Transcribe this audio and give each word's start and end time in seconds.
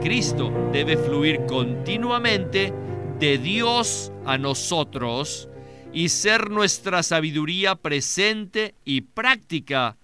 Cristo 0.00 0.52
debe 0.72 0.96
fluir 0.96 1.44
continuamente 1.46 2.72
de 3.18 3.38
Dios 3.38 4.12
a 4.24 4.38
nosotros 4.38 5.48
y 5.92 6.08
ser 6.10 6.50
nuestra 6.50 7.02
sabiduría 7.02 7.74
presente 7.74 8.74
y 8.84 9.00
práctica 9.00 9.96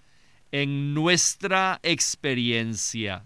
en 0.51 0.93
nuestra 0.93 1.79
experiencia. 1.81 3.23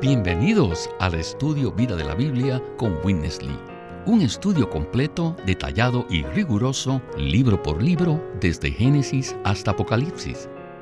Bienvenidos 0.00 0.90
al 0.98 1.14
estudio 1.14 1.72
Vida 1.72 1.94
de 1.96 2.04
la 2.04 2.14
Biblia 2.14 2.62
con 2.76 2.98
Witness 3.04 3.42
Lee. 3.42 3.58
Un 4.06 4.22
estudio 4.22 4.68
completo, 4.68 5.36
detallado 5.46 6.06
y 6.10 6.22
riguroso, 6.22 7.00
libro 7.16 7.62
por 7.62 7.82
libro, 7.82 8.22
desde 8.40 8.70
Génesis 8.70 9.36
hasta 9.44 9.72
Apocalipsis, 9.72 10.48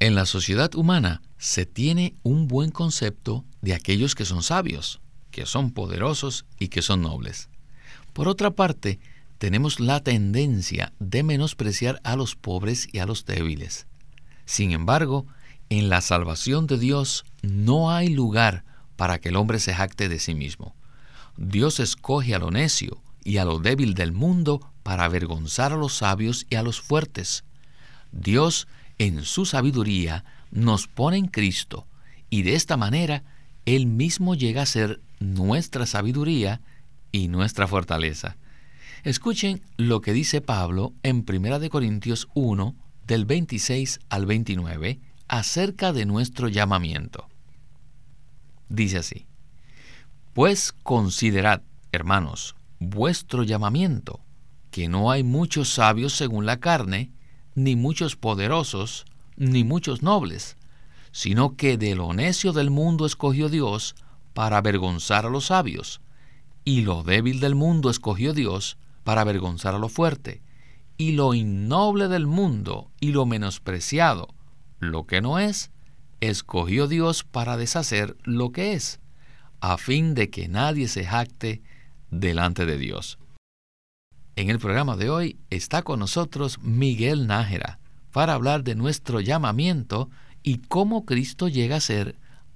En 0.00 0.14
la 0.14 0.26
sociedad 0.26 0.74
humana 0.76 1.22
se 1.38 1.66
tiene 1.66 2.14
un 2.22 2.46
buen 2.46 2.70
concepto 2.70 3.44
de 3.62 3.74
aquellos 3.74 4.14
que 4.14 4.24
son 4.24 4.44
sabios, 4.44 5.00
que 5.32 5.44
son 5.44 5.72
poderosos 5.72 6.44
y 6.58 6.68
que 6.68 6.82
son 6.82 7.02
nobles. 7.02 7.48
Por 8.12 8.28
otra 8.28 8.52
parte, 8.52 9.00
tenemos 9.38 9.80
la 9.80 10.00
tendencia 10.00 10.92
de 11.00 11.24
menospreciar 11.24 12.00
a 12.04 12.14
los 12.14 12.36
pobres 12.36 12.88
y 12.92 12.98
a 12.98 13.06
los 13.06 13.24
débiles. 13.24 13.86
Sin 14.44 14.70
embargo, 14.70 15.26
en 15.68 15.88
la 15.88 16.00
salvación 16.00 16.66
de 16.66 16.78
Dios 16.78 17.24
no 17.42 17.90
hay 17.90 18.08
lugar 18.08 18.64
para 18.96 19.18
que 19.18 19.30
el 19.30 19.36
hombre 19.36 19.58
se 19.58 19.74
jacte 19.74 20.08
de 20.08 20.20
sí 20.20 20.34
mismo. 20.34 20.74
Dios 21.36 21.80
escoge 21.80 22.34
a 22.34 22.38
lo 22.38 22.50
necio 22.50 23.02
y 23.24 23.36
a 23.38 23.44
lo 23.44 23.58
débil 23.58 23.94
del 23.94 24.12
mundo 24.12 24.60
para 24.82 25.04
avergonzar 25.04 25.72
a 25.72 25.76
los 25.76 25.94
sabios 25.94 26.46
y 26.50 26.54
a 26.54 26.62
los 26.62 26.80
fuertes. 26.80 27.44
Dios, 28.10 28.66
en 28.98 29.24
su 29.24 29.46
sabiduría, 29.46 30.24
nos 30.50 30.88
pone 30.88 31.16
en 31.16 31.26
Cristo, 31.26 31.86
y 32.30 32.42
de 32.42 32.54
esta 32.54 32.76
manera 32.76 33.22
Él 33.64 33.86
mismo 33.86 34.34
llega 34.34 34.62
a 34.62 34.66
ser 34.66 35.00
nuestra 35.20 35.86
sabiduría 35.86 36.60
y 37.12 37.28
nuestra 37.28 37.66
fortaleza. 37.66 38.36
Escuchen 39.04 39.62
lo 39.76 40.00
que 40.00 40.12
dice 40.12 40.40
Pablo 40.40 40.92
en 41.02 41.24
1 41.28 41.70
Corintios 41.70 42.28
1, 42.34 42.74
del 43.06 43.24
26 43.24 44.00
al 44.08 44.26
29, 44.26 45.00
acerca 45.28 45.92
de 45.92 46.04
nuestro 46.04 46.48
llamamiento. 46.48 47.28
Dice 48.68 48.98
así, 48.98 49.26
Pues 50.34 50.72
considerad, 50.82 51.62
hermanos, 51.92 52.54
vuestro 52.80 53.44
llamamiento, 53.44 54.20
que 54.70 54.88
no 54.88 55.10
hay 55.10 55.22
muchos 55.22 55.70
sabios 55.70 56.12
según 56.12 56.44
la 56.44 56.58
carne, 56.58 57.10
ni 57.58 57.74
muchos 57.74 58.14
poderosos, 58.14 59.04
ni 59.36 59.64
muchos 59.64 60.02
nobles, 60.02 60.56
sino 61.10 61.56
que 61.56 61.76
de 61.76 61.96
lo 61.96 62.12
necio 62.12 62.52
del 62.52 62.70
mundo 62.70 63.04
escogió 63.04 63.48
Dios 63.48 63.96
para 64.32 64.58
avergonzar 64.58 65.26
a 65.26 65.30
los 65.30 65.46
sabios, 65.46 66.00
y 66.64 66.82
lo 66.82 67.02
débil 67.02 67.40
del 67.40 67.56
mundo 67.56 67.90
escogió 67.90 68.32
Dios 68.32 68.78
para 69.02 69.22
avergonzar 69.22 69.74
a 69.74 69.78
lo 69.78 69.88
fuerte, 69.88 70.40
y 70.96 71.12
lo 71.12 71.34
innoble 71.34 72.08
del 72.08 72.26
mundo 72.26 72.90
y 73.00 73.10
lo 73.10 73.26
menospreciado, 73.26 74.28
lo 74.78 75.06
que 75.06 75.20
no 75.20 75.40
es, 75.40 75.72
escogió 76.20 76.86
Dios 76.86 77.24
para 77.24 77.56
deshacer 77.56 78.16
lo 78.22 78.52
que 78.52 78.74
es, 78.74 79.00
a 79.60 79.78
fin 79.78 80.14
de 80.14 80.30
que 80.30 80.46
nadie 80.46 80.86
se 80.86 81.04
jacte 81.04 81.62
delante 82.10 82.66
de 82.66 82.78
Dios. 82.78 83.18
En 84.38 84.50
el 84.50 84.60
programa 84.60 84.96
de 84.96 85.10
hoy 85.10 85.36
está 85.50 85.82
con 85.82 85.98
nosotros 85.98 86.60
Miguel 86.62 87.26
Nájera 87.26 87.80
para 88.12 88.34
hablar 88.34 88.62
de 88.62 88.76
nuestro 88.76 89.18
llamamiento 89.18 90.10
y 90.44 90.58
cómo 90.58 91.04
Cristo 91.04 91.48
llega 91.48 91.74
a 91.74 91.80
ser 91.80 92.14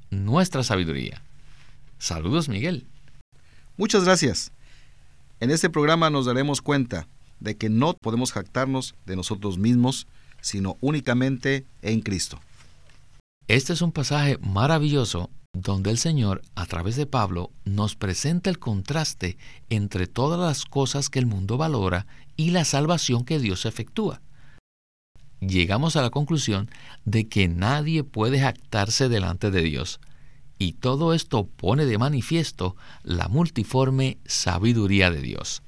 nuestra 0.09 0.62
sabiduría. 0.62 1.22
Saludos 1.98 2.48
Miguel. 2.48 2.87
Muchas 3.76 4.04
gracias. 4.04 4.53
En 5.41 5.50
este 5.50 5.70
programa 5.70 6.09
nos 6.09 6.25
daremos 6.25 6.62
cuenta 6.62 7.09
de 7.41 7.56
que 7.56 7.69
no 7.69 7.94
podemos 7.94 8.31
jactarnos 8.31 8.94
de 9.04 9.16
nosotros 9.16 9.59
mismos, 9.59 10.06
sino 10.41 10.76
únicamente 10.81 11.66
en 11.82 12.00
Cristo. 12.00 12.38
Este 13.49 13.72
es 13.72 13.82
un 13.82 13.91
pasaje 13.91 14.38
maravilloso 14.38 15.31
donde 15.52 15.90
el 15.90 15.98
Señor, 15.98 16.42
a 16.54 16.66
través 16.66 16.96
de 16.96 17.06
Pablo, 17.06 17.50
nos 17.64 17.94
presenta 17.94 18.48
el 18.48 18.58
contraste 18.58 19.36
entre 19.68 20.06
todas 20.06 20.40
las 20.40 20.64
cosas 20.64 21.10
que 21.10 21.18
el 21.18 21.26
mundo 21.26 21.58
valora 21.58 22.06
y 22.36 22.50
la 22.50 22.64
salvación 22.64 23.24
que 23.24 23.38
Dios 23.38 23.66
efectúa. 23.66 24.22
Llegamos 25.40 25.96
a 25.96 26.02
la 26.02 26.10
conclusión 26.10 26.70
de 27.04 27.28
que 27.28 27.48
nadie 27.48 28.04
puede 28.04 28.40
jactarse 28.40 29.08
delante 29.08 29.50
de 29.50 29.62
Dios, 29.62 30.00
y 30.58 30.74
todo 30.74 31.12
esto 31.12 31.46
pone 31.46 31.84
de 31.84 31.98
manifiesto 31.98 32.76
la 33.02 33.28
multiforme 33.28 34.19
sabiduría 34.24 35.10
de 35.10 35.20
Dios. 35.20 35.62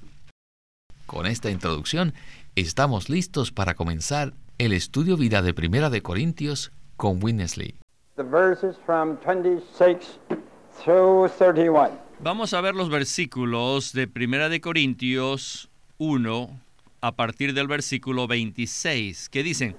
Con 1.07 1.27
esta 1.27 1.51
introducción, 1.51 2.15
estamos 2.55 3.09
listos 3.09 3.51
para 3.51 3.75
comenzar 3.75 4.35
el 4.59 4.73
estudio 4.73 5.17
vida 5.17 5.43
de 5.43 5.53
Primera 5.53 5.91
de 5.91 6.03
Corintios 6.03 6.71
con 6.97 7.23
Winnesley. 7.23 7.75
Vamos 12.21 12.55
a 12.55 12.61
ver 12.61 12.75
los 12.77 12.89
versículos 12.89 13.93
de 13.93 14.07
Primera 14.07 14.49
de 14.49 14.61
Corintios 14.61 15.69
1 15.99 16.49
a 17.01 17.13
partir 17.13 17.55
del 17.55 17.67
versículo 17.67 18.29
26, 18.29 19.29
que 19.31 19.43
dicen, 19.43 19.77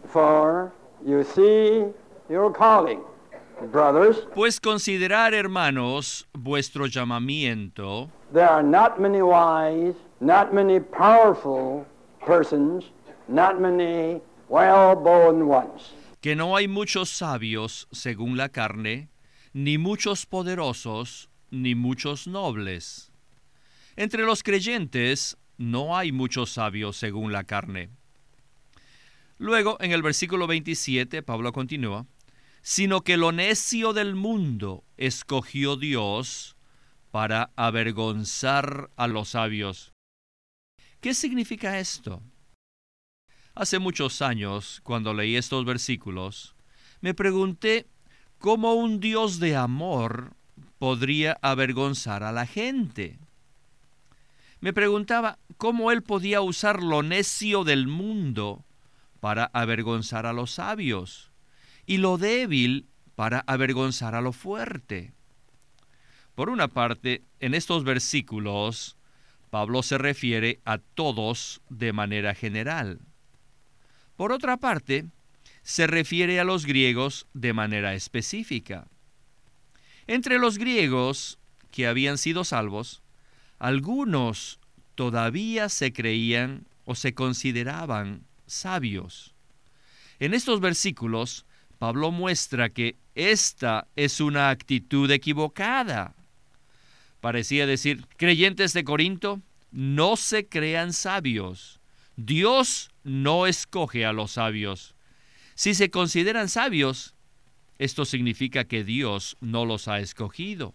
pues 4.33 4.59
considerar, 4.59 5.33
hermanos, 5.33 6.27
vuestro 6.33 6.87
llamamiento. 6.87 8.09
There 8.33 8.43
are 8.43 8.61
not 8.61 8.99
many 8.99 9.21
wise, 9.21 9.95
not 10.19 10.51
many 10.51 10.81
powerful 10.81 11.85
persons, 12.19 12.91
not 13.29 13.61
many 13.61 14.21
well-born 14.49 15.47
ones 15.47 15.93
que 16.25 16.35
no 16.35 16.55
hay 16.57 16.67
muchos 16.67 17.11
sabios 17.11 17.87
según 17.91 18.35
la 18.35 18.49
carne, 18.49 19.09
ni 19.53 19.77
muchos 19.77 20.25
poderosos, 20.25 21.29
ni 21.51 21.75
muchos 21.75 22.25
nobles. 22.25 23.11
Entre 23.95 24.23
los 24.23 24.41
creyentes 24.41 25.37
no 25.59 25.95
hay 25.95 26.11
muchos 26.11 26.49
sabios 26.49 26.97
según 26.97 27.31
la 27.31 27.43
carne. 27.43 27.91
Luego, 29.37 29.77
en 29.79 29.91
el 29.91 30.01
versículo 30.01 30.47
27, 30.47 31.21
Pablo 31.21 31.53
continúa, 31.53 32.07
sino 32.63 33.01
que 33.01 33.17
lo 33.17 33.31
necio 33.31 33.93
del 33.93 34.15
mundo 34.15 34.83
escogió 34.97 35.75
Dios 35.75 36.57
para 37.11 37.51
avergonzar 37.55 38.89
a 38.95 39.05
los 39.05 39.29
sabios. 39.29 39.93
¿Qué 41.01 41.13
significa 41.13 41.77
esto? 41.77 42.23
Hace 43.55 43.79
muchos 43.79 44.21
años, 44.21 44.81
cuando 44.83 45.13
leí 45.13 45.37
estos 45.37 45.63
versículos, 45.63 46.55
me 46.99 47.13
pregunté 47.13 47.85
cómo 48.37 48.73
un 48.73 48.99
Dios 48.99 49.39
de 49.39 49.55
amor 49.55 50.33
podría 50.77 51.39
avergonzar 51.41 52.23
a 52.23 52.33
la 52.33 52.47
gente. 52.47 53.17
Me 54.59 54.73
preguntaba 54.73 55.39
cómo 55.55 55.93
él 55.93 56.03
podía 56.03 56.41
usar 56.41 56.83
lo 56.83 57.01
necio 57.01 57.63
del 57.63 57.87
mundo 57.87 58.65
para 59.21 59.45
avergonzar 59.53 60.25
a 60.25 60.33
los 60.33 60.51
sabios 60.51 61.31
y 61.85 61.97
lo 61.97 62.17
débil 62.17 62.89
para 63.15 63.39
avergonzar 63.47 64.15
a 64.15 64.21
lo 64.21 64.33
fuerte. 64.33 65.13
Por 66.35 66.49
una 66.49 66.67
parte, 66.67 67.23
en 67.39 67.53
estos 67.53 67.85
versículos, 67.85 68.97
Pablo 69.49 69.81
se 69.81 69.97
refiere 69.97 70.59
a 70.65 70.77
todos 70.79 71.61
de 71.69 71.93
manera 71.93 72.35
general. 72.35 72.99
Por 74.15 74.31
otra 74.31 74.57
parte, 74.57 75.05
se 75.63 75.87
refiere 75.87 76.39
a 76.39 76.43
los 76.43 76.65
griegos 76.65 77.27
de 77.33 77.53
manera 77.53 77.95
específica. 77.95 78.87
Entre 80.07 80.37
los 80.37 80.57
griegos 80.57 81.39
que 81.71 81.87
habían 81.87 82.17
sido 82.17 82.43
salvos, 82.43 83.01
algunos 83.57 84.59
todavía 84.93 85.69
se 85.69 85.91
creían 85.91 86.67
o 86.85 86.95
se 86.95 87.13
consideraban 87.13 88.23
sabios. 88.45 89.33
En 90.19 90.33
estos 90.33 90.61
versículos, 90.61 91.45
Pablo 91.79 92.11
muestra 92.11 92.69
que 92.69 92.95
esta 93.15 93.87
es 93.95 94.21
una 94.21 94.49
actitud 94.49 95.09
equivocada. 95.11 96.13
Parecía 97.21 97.65
decir, 97.65 98.05
creyentes 98.17 98.73
de 98.73 98.83
Corinto, 98.83 99.41
no 99.71 100.15
se 100.15 100.47
crean 100.47 100.93
sabios. 100.93 101.79
Dios 102.15 102.91
no 103.05 103.47
escoge 103.47 104.05
a 104.05 104.11
los 104.11 104.31
sabios. 104.31 104.95
Si 105.53 105.73
se 105.73 105.89
consideran 105.89 106.49
sabios, 106.49 107.15
esto 107.77 108.03
significa 108.03 108.65
que 108.65 108.83
Dios 108.83 109.37
no 109.39 109.63
los 109.65 109.87
ha 109.87 109.99
escogido. 109.99 110.73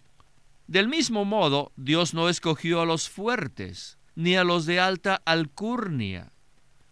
Del 0.66 0.88
mismo 0.88 1.24
modo, 1.24 1.72
Dios 1.76 2.14
no 2.14 2.28
escogió 2.28 2.80
a 2.80 2.86
los 2.86 3.10
fuertes, 3.10 3.98
ni 4.14 4.36
a 4.36 4.44
los 4.44 4.64
de 4.64 4.80
alta 4.80 5.20
alcurnia. 5.24 6.32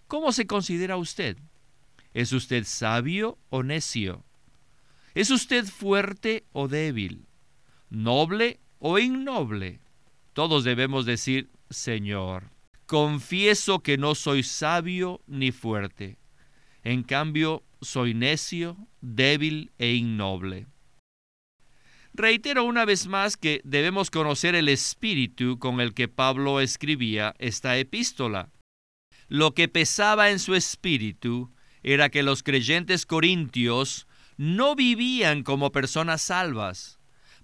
¿Cómo 0.09 0.33
se 0.33 0.47
considera 0.47 0.97
usted? 0.97 1.39
¿Es 2.13 2.33
usted 2.33 2.65
sabio 2.65 3.39
o 3.49 3.63
necio? 3.63 4.25
¿Es 5.15 5.31
usted 5.31 5.65
fuerte 5.65 6.45
o 6.53 6.67
débil? 6.67 7.27
¿Noble 7.91 8.61
o 8.81 8.99
innoble? 8.99 9.81
Todos 10.33 10.65
debemos 10.65 11.07
decir, 11.07 11.51
Señor, 11.71 12.51
confieso 12.89 13.81
que 13.81 13.99
no 13.99 14.15
soy 14.15 14.43
sabio 14.43 15.21
ni 15.27 15.53
fuerte. 15.53 16.17
En 16.83 17.03
cambio, 17.03 17.63
soy 17.83 18.15
necio, 18.15 18.79
débil 19.03 19.71
e 19.79 19.93
innoble. 19.93 20.67
Reitero 22.15 22.65
una 22.65 22.87
vez 22.87 23.07
más 23.07 23.37
que 23.37 23.61
debemos 23.63 24.11
conocer 24.11 24.55
el 24.55 24.71
espíritu 24.71 25.59
con 25.59 25.81
el 25.81 25.93
que 25.93 26.09
Pablo 26.09 26.61
escribía 26.61 27.35
esta 27.39 27.77
epístola. 27.77 28.49
Lo 29.29 29.53
que 29.53 29.69
pesaba 29.69 30.31
en 30.31 30.39
su 30.39 30.55
espíritu 30.55 31.53
era 31.83 32.09
que 32.09 32.23
los 32.23 32.43
creyentes 32.43 33.05
corintios 33.05 34.07
no 34.39 34.75
vivían 34.75 35.43
como 35.43 35.73
personas 35.73 36.23
salvas. 36.23 36.98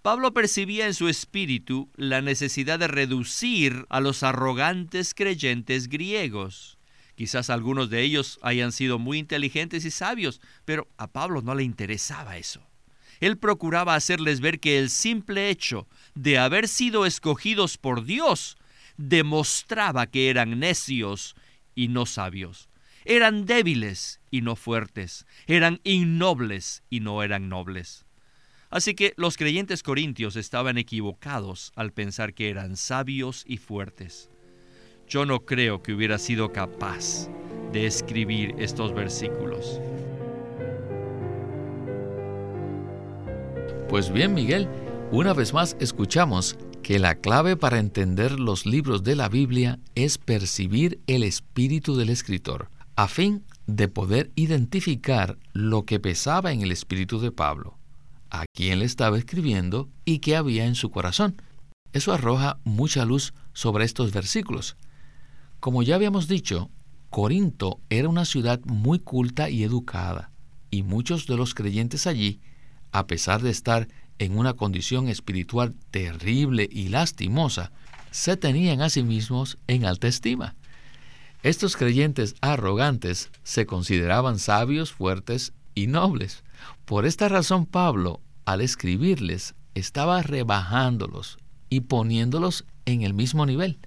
Pablo 0.04 0.34
percibía 0.34 0.84
en 0.84 0.92
su 0.92 1.08
espíritu 1.08 1.88
la 1.96 2.20
necesidad 2.20 2.78
de 2.78 2.88
reducir 2.88 3.86
a 3.88 4.00
los 4.00 4.22
arrogantes 4.22 5.14
creyentes 5.14 5.88
griegos. 5.88 6.76
Quizás 7.14 7.48
algunos 7.48 7.88
de 7.88 8.02
ellos 8.02 8.38
hayan 8.42 8.72
sido 8.72 8.98
muy 8.98 9.16
inteligentes 9.16 9.86
y 9.86 9.90
sabios, 9.90 10.42
pero 10.66 10.88
a 10.98 11.06
Pablo 11.06 11.40
no 11.40 11.54
le 11.54 11.62
interesaba 11.62 12.36
eso. 12.36 12.60
Él 13.20 13.38
procuraba 13.38 13.94
hacerles 13.94 14.40
ver 14.40 14.60
que 14.60 14.78
el 14.78 14.90
simple 14.90 15.48
hecho 15.48 15.88
de 16.14 16.36
haber 16.36 16.68
sido 16.68 17.06
escogidos 17.06 17.78
por 17.78 18.04
Dios 18.04 18.58
demostraba 18.98 20.06
que 20.06 20.28
eran 20.28 20.58
necios 20.58 21.34
y 21.74 21.88
no 21.88 22.04
sabios. 22.04 22.68
Eran 23.06 23.46
débiles 23.46 24.20
y 24.30 24.42
no 24.42 24.54
fuertes. 24.54 25.24
Eran 25.46 25.80
innobles 25.82 26.82
y 26.90 27.00
no 27.00 27.22
eran 27.22 27.48
nobles. 27.48 28.04
Así 28.74 28.96
que 28.96 29.14
los 29.16 29.36
creyentes 29.36 29.84
corintios 29.84 30.34
estaban 30.34 30.78
equivocados 30.78 31.70
al 31.76 31.92
pensar 31.92 32.34
que 32.34 32.50
eran 32.50 32.76
sabios 32.76 33.44
y 33.46 33.58
fuertes. 33.58 34.30
Yo 35.06 35.24
no 35.26 35.44
creo 35.44 35.80
que 35.80 35.92
hubiera 35.92 36.18
sido 36.18 36.52
capaz 36.52 37.28
de 37.72 37.86
escribir 37.86 38.52
estos 38.58 38.92
versículos. 38.92 39.80
Pues 43.88 44.12
bien, 44.12 44.34
Miguel, 44.34 44.68
una 45.12 45.34
vez 45.34 45.54
más 45.54 45.76
escuchamos 45.78 46.58
que 46.82 46.98
la 46.98 47.14
clave 47.14 47.56
para 47.56 47.78
entender 47.78 48.40
los 48.40 48.66
libros 48.66 49.04
de 49.04 49.14
la 49.14 49.28
Biblia 49.28 49.78
es 49.94 50.18
percibir 50.18 50.98
el 51.06 51.22
espíritu 51.22 51.94
del 51.94 52.10
escritor, 52.10 52.70
a 52.96 53.06
fin 53.06 53.44
de 53.68 53.86
poder 53.86 54.32
identificar 54.34 55.38
lo 55.52 55.84
que 55.84 56.00
pesaba 56.00 56.52
en 56.52 56.62
el 56.62 56.72
espíritu 56.72 57.20
de 57.20 57.30
Pablo, 57.30 57.78
a 58.40 58.46
quién 58.52 58.78
le 58.80 58.84
estaba 58.84 59.18
escribiendo 59.18 59.88
y 60.04 60.18
qué 60.18 60.36
había 60.36 60.66
en 60.66 60.74
su 60.74 60.90
corazón. 60.90 61.40
Eso 61.92 62.12
arroja 62.12 62.58
mucha 62.64 63.04
luz 63.04 63.34
sobre 63.52 63.84
estos 63.84 64.12
versículos. 64.12 64.76
Como 65.60 65.82
ya 65.82 65.94
habíamos 65.94 66.28
dicho, 66.28 66.70
Corinto 67.10 67.80
era 67.90 68.08
una 68.08 68.24
ciudad 68.24 68.60
muy 68.64 68.98
culta 68.98 69.48
y 69.48 69.62
educada, 69.62 70.30
y 70.70 70.82
muchos 70.82 71.26
de 71.26 71.36
los 71.36 71.54
creyentes 71.54 72.06
allí, 72.06 72.40
a 72.90 73.06
pesar 73.06 73.40
de 73.42 73.50
estar 73.50 73.88
en 74.18 74.36
una 74.36 74.54
condición 74.54 75.08
espiritual 75.08 75.74
terrible 75.90 76.68
y 76.70 76.88
lastimosa, 76.88 77.70
se 78.10 78.36
tenían 78.36 78.80
a 78.82 78.90
sí 78.90 79.02
mismos 79.02 79.58
en 79.68 79.84
alta 79.84 80.08
estima. 80.08 80.56
Estos 81.44 81.76
creyentes 81.76 82.34
arrogantes 82.40 83.30
se 83.42 83.66
consideraban 83.66 84.38
sabios, 84.38 84.92
fuertes 84.92 85.52
y 85.74 85.86
nobles. 85.86 86.42
Por 86.84 87.06
esta 87.06 87.28
razón 87.28 87.66
Pablo, 87.66 88.20
al 88.44 88.60
escribirles, 88.60 89.54
estaba 89.74 90.22
rebajándolos 90.22 91.38
y 91.68 91.80
poniéndolos 91.80 92.64
en 92.84 93.02
el 93.02 93.14
mismo 93.14 93.46
nivel. 93.46 93.78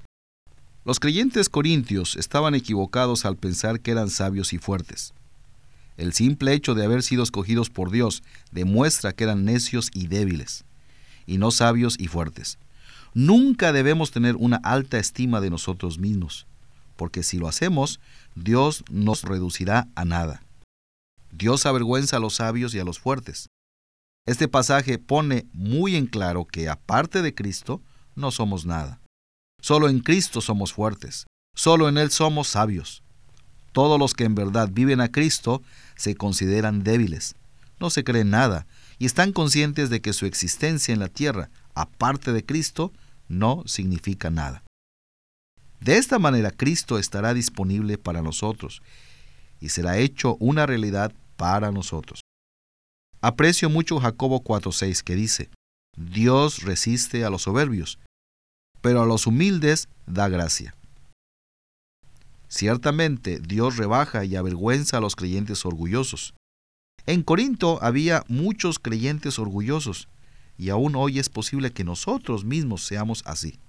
Los 0.84 1.00
creyentes 1.00 1.50
corintios 1.50 2.16
estaban 2.16 2.56
equivocados 2.56 3.26
al 3.26 3.36
pensar 3.36 3.82
que 3.82 3.92
eran 3.92 4.10
sabios 4.10 4.54
y 4.54 4.58
fuertes. 4.58 5.14
El 5.98 6.14
simple 6.14 6.54
hecho 6.54 6.76
de 6.76 6.86
haber 6.86 7.04
sido 7.04 7.24
escogidos 7.24 7.70
por 7.70 7.92
Dios 7.92 8.24
demuestra 8.52 9.14
que 9.14 9.24
eran 9.24 9.46
necios 9.46 9.90
y 9.94 10.08
débiles, 10.08 10.64
y 11.26 11.40
no 11.40 11.52
sabios 11.52 11.96
y 12.00 12.08
fuertes. 12.08 12.58
Nunca 13.14 13.74
debemos 13.74 14.12
tener 14.12 14.36
una 14.36 14.58
alta 14.58 15.00
estima 15.00 15.42
de 15.42 15.50
nosotros 15.50 15.98
mismos, 15.98 16.46
porque 16.96 17.24
si 17.24 17.38
lo 17.38 17.48
hacemos, 17.48 18.00
Dios 18.36 18.84
nos 18.92 19.24
reducirá 19.24 19.88
a 19.96 20.06
nada. 20.06 20.42
Dios 21.32 21.66
avergüenza 21.66 22.18
a 22.18 22.20
los 22.20 22.36
sabios 22.36 22.74
y 22.76 22.80
a 22.80 22.84
los 22.84 23.00
fuertes. 23.00 23.50
Este 24.28 24.50
pasaje 24.50 25.00
pone 25.00 25.48
muy 25.54 25.96
en 25.96 26.06
claro 26.06 26.44
que 26.46 26.68
aparte 26.68 27.22
de 27.22 27.34
Cristo, 27.34 27.82
no 28.14 28.30
somos 28.32 28.66
nada. 28.66 29.00
Solo 29.62 29.88
en 29.88 30.00
Cristo 30.00 30.42
somos 30.42 30.74
fuertes, 30.74 31.28
solo 31.56 31.88
en 31.88 31.98
Él 31.98 32.12
somos 32.12 32.50
sabios. 32.50 33.04
Todos 33.72 33.98
los 33.98 34.14
que 34.14 34.26
en 34.26 34.36
verdad 34.36 34.70
viven 34.70 35.00
a 35.00 35.14
Cristo 35.14 35.64
se 35.96 36.16
consideran 36.16 36.84
débiles, 36.84 37.36
no 37.80 37.90
se 37.90 38.04
creen 38.04 38.30
nada 38.30 38.68
y 39.00 39.06
están 39.06 39.32
conscientes 39.32 39.90
de 39.90 40.02
que 40.02 40.12
su 40.12 40.26
existencia 40.26 40.94
en 40.94 41.00
la 41.00 41.08
tierra, 41.08 41.50
aparte 41.74 42.34
de 42.34 42.46
Cristo, 42.46 42.92
no 43.30 43.64
significa 43.66 44.30
nada. 44.30 44.62
De 45.80 45.98
esta 45.98 46.20
manera 46.20 46.52
Cristo 46.52 47.00
estará 47.00 47.34
disponible 47.34 47.98
para 47.98 48.22
nosotros 48.22 48.82
y 49.62 49.70
será 49.70 50.00
hecho 50.00 50.36
una 50.42 50.66
realidad 50.66 51.14
para 51.38 51.72
nosotros. 51.72 52.27
Aprecio 53.22 53.70
mucho 53.70 54.00
Jacobo 54.00 54.44
4.6 54.44 55.02
que 55.04 55.16
dice, 55.16 55.50
Dios 55.96 56.62
resiste 56.62 57.26
a 57.26 57.30
los 57.30 57.44
soberbios, 57.44 58.00
pero 58.82 59.02
a 59.02 59.06
los 59.06 59.26
humildes 59.26 59.90
da 60.06 60.30
gracia. 60.30 60.76
Ciertamente 62.48 63.40
Dios 63.40 63.78
rebaja 63.78 64.24
y 64.24 64.36
avergüenza 64.36 64.98
a 64.98 65.02
los 65.02 65.16
creyentes 65.16 65.66
orgullosos. 65.66 66.34
En 67.06 67.24
Corinto 67.24 67.80
había 67.82 68.24
muchos 68.28 68.80
creyentes 68.80 69.40
orgullosos, 69.40 70.08
y 70.58 70.70
aún 70.70 70.96
hoy 70.96 71.20
es 71.20 71.30
posible 71.30 71.72
que 71.72 71.84
nosotros 71.84 72.46
mismos 72.46 72.84
seamos 72.84 73.24
así. 73.26 73.60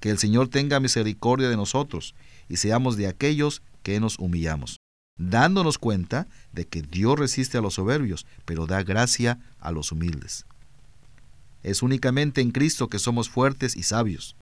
Que 0.00 0.10
el 0.10 0.18
Señor 0.18 0.48
tenga 0.48 0.80
misericordia 0.80 1.48
de 1.48 1.56
nosotros 1.56 2.14
y 2.48 2.56
seamos 2.56 2.96
de 2.96 3.06
aquellos 3.06 3.62
que 3.82 3.98
nos 4.00 4.18
humillamos, 4.18 4.76
dándonos 5.16 5.78
cuenta 5.78 6.26
de 6.52 6.66
que 6.66 6.82
Dios 6.82 7.18
resiste 7.18 7.58
a 7.58 7.60
los 7.60 7.74
soberbios, 7.74 8.26
pero 8.44 8.66
da 8.66 8.82
gracia 8.82 9.38
a 9.60 9.72
los 9.72 9.92
humildes. 9.92 10.46
Es 11.62 11.82
únicamente 11.82 12.40
en 12.40 12.50
Cristo 12.50 12.88
que 12.88 12.98
somos 12.98 13.28
fuertes 13.28 13.76
y 13.76 13.84
sabios. 13.84 14.36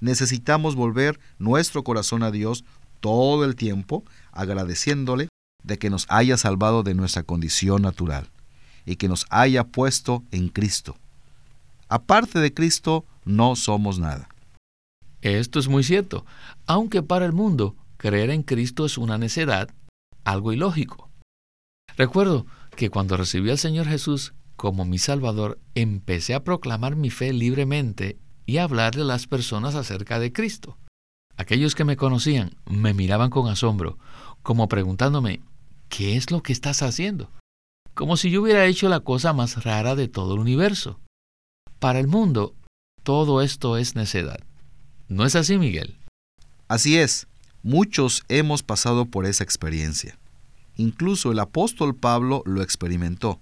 Necesitamos 0.00 0.74
volver 0.74 1.18
nuestro 1.38 1.82
corazón 1.82 2.22
a 2.22 2.30
Dios 2.30 2.64
todo 3.00 3.44
el 3.44 3.56
tiempo, 3.56 4.04
agradeciéndole 4.32 5.28
de 5.64 5.78
que 5.78 5.90
nos 5.90 6.06
haya 6.08 6.36
salvado 6.36 6.82
de 6.82 6.94
nuestra 6.94 7.22
condición 7.22 7.82
natural 7.82 8.28
y 8.84 8.96
que 8.96 9.08
nos 9.08 9.26
haya 9.30 9.64
puesto 9.64 10.22
en 10.30 10.48
Cristo. 10.48 10.96
Aparte 11.88 12.38
de 12.38 12.52
Cristo, 12.52 13.04
no 13.24 13.56
somos 13.56 13.98
nada. 13.98 14.28
Esto 15.22 15.58
es 15.58 15.68
muy 15.68 15.82
cierto, 15.82 16.24
aunque 16.66 17.02
para 17.02 17.24
el 17.26 17.32
mundo 17.32 17.74
creer 17.96 18.30
en 18.30 18.42
Cristo 18.42 18.86
es 18.86 18.98
una 18.98 19.18
necedad, 19.18 19.70
algo 20.30 20.52
ilógico. 20.52 21.10
Recuerdo 21.96 22.46
que 22.76 22.90
cuando 22.90 23.16
recibí 23.16 23.50
al 23.50 23.58
Señor 23.58 23.86
Jesús 23.86 24.34
como 24.58 24.84
mi 24.84 24.98
Salvador, 24.98 25.60
empecé 25.76 26.34
a 26.34 26.42
proclamar 26.42 26.96
mi 26.96 27.10
fe 27.10 27.32
libremente 27.32 28.18
y 28.44 28.56
a 28.56 28.64
hablarle 28.64 29.02
a 29.02 29.04
las 29.04 29.28
personas 29.28 29.76
acerca 29.76 30.18
de 30.18 30.32
Cristo. 30.32 30.76
Aquellos 31.36 31.76
que 31.76 31.84
me 31.84 31.96
conocían 31.96 32.56
me 32.68 32.92
miraban 32.92 33.30
con 33.30 33.48
asombro, 33.48 33.98
como 34.42 34.68
preguntándome, 34.68 35.42
¿qué 35.88 36.16
es 36.16 36.32
lo 36.32 36.42
que 36.42 36.52
estás 36.52 36.82
haciendo? 36.82 37.30
Como 37.94 38.16
si 38.16 38.30
yo 38.30 38.42
hubiera 38.42 38.66
hecho 38.66 38.88
la 38.88 39.00
cosa 39.00 39.32
más 39.32 39.62
rara 39.62 39.94
de 39.94 40.08
todo 40.08 40.34
el 40.34 40.40
universo. 40.40 40.98
Para 41.78 42.00
el 42.00 42.08
mundo, 42.08 42.56
todo 43.04 43.42
esto 43.42 43.76
es 43.76 43.94
necedad. 43.94 44.40
¿No 45.06 45.24
es 45.24 45.36
así, 45.36 45.56
Miguel? 45.56 45.98
Así 46.66 46.98
es. 46.98 47.28
Muchos 47.62 48.24
hemos 48.28 48.62
pasado 48.62 49.06
por 49.06 49.26
esa 49.26 49.44
experiencia. 49.44 50.16
Incluso 50.76 51.32
el 51.32 51.40
apóstol 51.40 51.94
Pablo 51.94 52.42
lo 52.46 52.62
experimentó. 52.62 53.40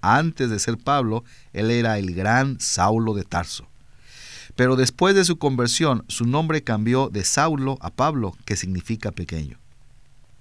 Antes 0.00 0.50
de 0.50 0.58
ser 0.58 0.78
Pablo, 0.78 1.24
él 1.52 1.70
era 1.70 1.98
el 1.98 2.14
gran 2.14 2.58
Saulo 2.60 3.14
de 3.14 3.24
Tarso. 3.24 3.66
Pero 4.56 4.76
después 4.76 5.14
de 5.14 5.24
su 5.24 5.38
conversión, 5.38 6.04
su 6.08 6.24
nombre 6.24 6.64
cambió 6.64 7.10
de 7.10 7.24
Saulo 7.24 7.78
a 7.80 7.90
Pablo, 7.90 8.36
que 8.44 8.56
significa 8.56 9.12
pequeño. 9.12 9.58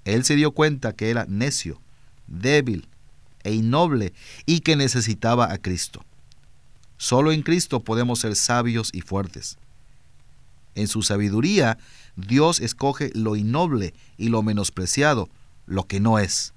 Él 0.06 0.24
se 0.24 0.36
dio 0.36 0.52
cuenta 0.52 0.94
que 0.94 1.10
era 1.10 1.26
necio, 1.28 1.82
débil 2.28 2.88
e 3.44 3.54
innoble 3.54 4.14
y 4.46 4.62
que 4.62 4.76
necesitaba 4.76 5.52
a 5.52 5.58
Cristo. 5.58 6.04
Solo 6.98 7.32
en 7.32 7.44
Cristo 7.44 7.82
podemos 7.84 8.20
ser 8.20 8.36
sabios 8.36 8.90
y 8.94 9.02
fuertes. 9.02 9.58
En 10.76 10.88
su 10.88 11.02
sabiduría, 11.02 11.78
Dios 12.18 12.60
escoge 12.60 13.12
lo 13.14 13.36
innoble 13.36 13.94
y 14.18 14.30
lo 14.30 14.42
menospreciado, 14.44 15.30
lo 15.66 15.86
que 15.86 16.00
no 16.00 16.20
es, 16.20 16.54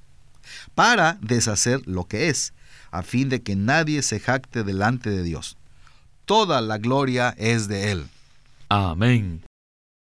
para 0.74 1.18
deshacer 1.20 1.86
lo 1.86 2.04
que 2.04 2.28
es, 2.28 2.54
a 2.90 3.02
fin 3.02 3.28
de 3.28 3.42
que 3.42 3.54
nadie 3.54 4.02
se 4.02 4.18
jacte 4.18 4.64
delante 4.64 5.10
de 5.10 5.22
Dios. 5.22 5.56
Toda 6.24 6.60
la 6.60 6.78
gloria 6.78 7.34
es 7.38 7.68
de 7.68 7.92
Él. 7.92 8.08
Amén. 8.68 9.42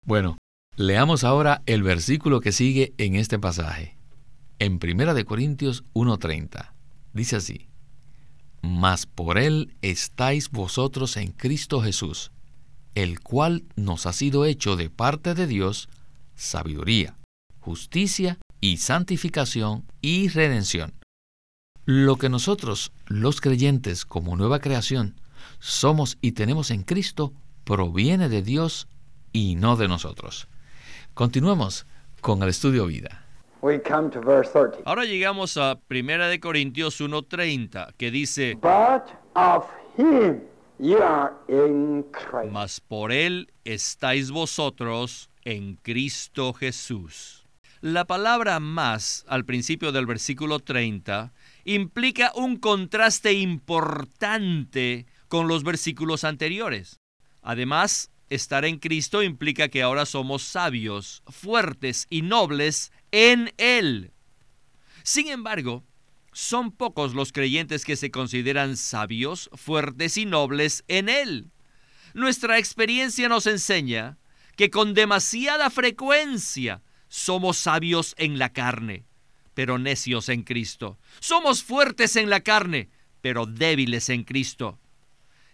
Bueno, 0.06 0.38
leamos 0.76 1.24
ahora 1.24 1.62
el 1.66 1.84
versículo 1.84 2.40
que 2.40 2.52
sigue 2.52 2.94
en 2.98 3.16
este 3.16 3.38
pasaje. 3.38 3.96
En 4.60 4.80
1 4.82 5.14
de 5.14 5.26
Corintios 5.26 5.84
1:30. 5.94 6.72
Dice 7.14 7.36
así: 7.36 7.68
Mas 8.62 9.06
por 9.06 9.38
él 9.38 9.74
estáis 9.82 10.50
vosotros 10.50 11.18
en 11.18 11.32
Cristo 11.32 11.82
Jesús, 11.82 12.32
el 12.96 13.20
cual 13.20 13.64
nos 13.76 14.06
ha 14.06 14.14
sido 14.14 14.46
hecho 14.46 14.76
de 14.76 14.90
parte 14.90 15.34
de 15.34 15.48
Dios 15.48 15.90
sabiduría, 16.36 17.16
justicia 17.60 18.38
y 18.62 18.78
santificación 18.78 19.86
y 20.02 20.30
redención. 20.30 20.94
Lo 21.86 22.18
que 22.18 22.30
nosotros, 22.30 22.92
los 23.08 23.42
creyentes, 23.42 24.06
como 24.06 24.36
nueva 24.36 24.60
creación, 24.60 25.20
somos 25.60 26.18
y 26.22 26.32
tenemos 26.32 26.72
en 26.72 26.84
Cristo, 26.84 27.34
proviene 27.66 28.30
de 28.30 28.42
Dios 28.42 28.88
y 29.34 29.56
no 29.56 29.76
de 29.76 29.88
nosotros. 29.88 30.48
Continuemos 31.14 31.86
con 32.22 32.42
el 32.44 32.50
estudio 32.50 32.86
vida. 32.86 33.26
Ahora 34.86 35.06
llegamos 35.06 35.58
a 35.58 35.80
1 35.90 36.28
de 36.28 36.40
Corintios 36.40 37.00
1:30, 37.00 37.94
que 37.98 38.12
dice, 38.12 38.58
Mas 42.52 42.80
por 42.82 43.12
él 43.12 43.52
estáis 43.64 44.32
vosotros 44.32 45.30
en 45.44 45.76
Cristo 45.76 46.54
Jesús. 46.54 47.46
La 47.82 48.06
palabra 48.06 48.60
más 48.60 49.26
al 49.28 49.44
principio 49.44 49.92
del 49.92 50.06
versículo 50.06 50.60
30 50.60 51.34
implica 51.66 52.32
un 52.36 52.56
contraste 52.58 53.34
importante 53.34 55.06
con 55.28 55.48
los 55.48 55.64
versículos 55.64 56.24
anteriores. 56.24 57.02
Además, 57.42 58.10
estar 58.30 58.64
en 58.66 58.80
Cristo 58.80 59.22
implica 59.22 59.68
que 59.68 59.84
ahora 59.84 60.06
somos 60.06 60.44
sabios, 60.44 61.24
fuertes 61.28 62.08
y 62.10 62.22
nobles 62.22 62.92
en 63.12 63.52
Él. 63.58 64.12
Sin 65.04 65.28
embargo, 65.28 65.84
son 66.34 66.72
pocos 66.72 67.14
los 67.14 67.32
creyentes 67.32 67.86
que 67.86 67.96
se 67.96 68.12
consideran 68.12 68.78
sabios, 68.78 69.50
fuertes 69.54 70.18
y 70.18 70.26
nobles 70.26 70.84
en 70.88 71.10
Él. 71.10 71.52
Nuestra 72.14 72.60
experiencia 72.60 73.30
nos 73.30 73.48
enseña 73.48 74.18
que 74.56 74.70
con 74.70 74.94
demasiada 74.94 75.70
frecuencia 75.70 76.82
somos 77.08 77.58
sabios 77.58 78.16
en 78.18 78.38
la 78.40 78.54
carne, 78.54 79.06
pero 79.54 79.78
necios 79.78 80.30
en 80.30 80.44
Cristo. 80.44 80.98
Somos 81.20 81.64
fuertes 81.64 82.16
en 82.16 82.30
la 82.30 82.42
carne, 82.42 82.90
pero 83.22 83.46
débiles 83.46 84.10
en 84.10 84.24
Cristo. 84.24 84.80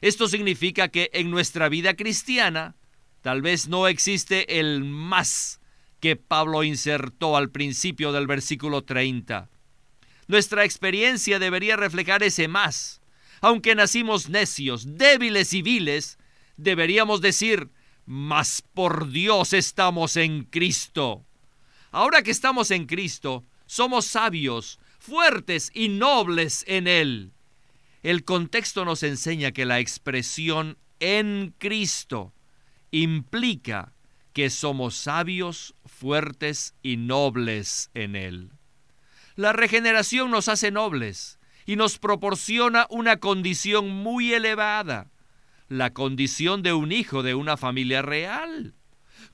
Esto 0.02 0.28
significa 0.28 0.88
que 0.88 1.10
en 1.14 1.30
nuestra 1.30 1.70
vida 1.70 1.96
cristiana 1.96 2.76
tal 3.22 3.42
vez 3.42 3.68
no 3.68 3.88
existe 3.88 4.60
el 4.60 4.84
más 4.86 5.60
que 6.00 6.16
Pablo 6.16 6.64
insertó 6.64 7.36
al 7.36 7.52
principio 7.52 8.12
del 8.14 8.28
versículo 8.28 8.84
30. 8.84 9.50
Nuestra 10.30 10.64
experiencia 10.64 11.40
debería 11.40 11.76
reflejar 11.76 12.22
ese 12.22 12.48
más. 12.48 13.02
Aunque 13.42 13.74
nacimos 13.74 14.30
necios, 14.30 14.96
débiles 14.96 15.54
y 15.54 15.64
viles, 15.64 16.20
deberíamos 16.56 17.20
decir, 17.22 17.72
mas 18.06 18.62
por 18.76 19.10
Dios 19.10 19.54
estamos 19.54 20.18
en 20.18 20.44
Cristo. 20.44 21.26
Ahora 21.90 22.22
que 22.22 22.30
estamos 22.30 22.70
en 22.70 22.86
Cristo, 22.86 23.44
somos 23.66 24.06
sabios, 24.06 24.80
fuertes 25.00 25.72
y 25.74 25.90
nobles 25.90 26.64
en 26.68 26.86
Él. 26.86 27.32
El 28.04 28.24
contexto 28.24 28.86
nos 28.86 29.02
enseña 29.02 29.52
que 29.52 29.66
la 29.66 29.80
expresión 29.80 30.78
en 31.00 31.56
Cristo 31.58 32.36
implica 32.92 33.94
que 34.34 34.52
somos 34.52 34.94
sabios, 34.94 35.74
fuertes 35.88 36.76
y 36.84 36.98
nobles 36.98 37.90
en 37.96 38.16
Él. 38.16 38.52
La 39.40 39.54
regeneración 39.54 40.32
nos 40.32 40.50
hace 40.50 40.70
nobles 40.70 41.40
y 41.66 41.78
nos 41.78 41.98
proporciona 41.98 42.88
una 42.90 43.22
condición 43.22 43.90
muy 43.90 44.34
elevada, 44.34 45.12
la 45.70 45.94
condición 45.94 46.62
de 46.62 46.74
un 46.74 46.92
hijo 46.92 47.24
de 47.24 47.36
una 47.36 47.56
familia 47.56 48.02
real. 48.02 48.76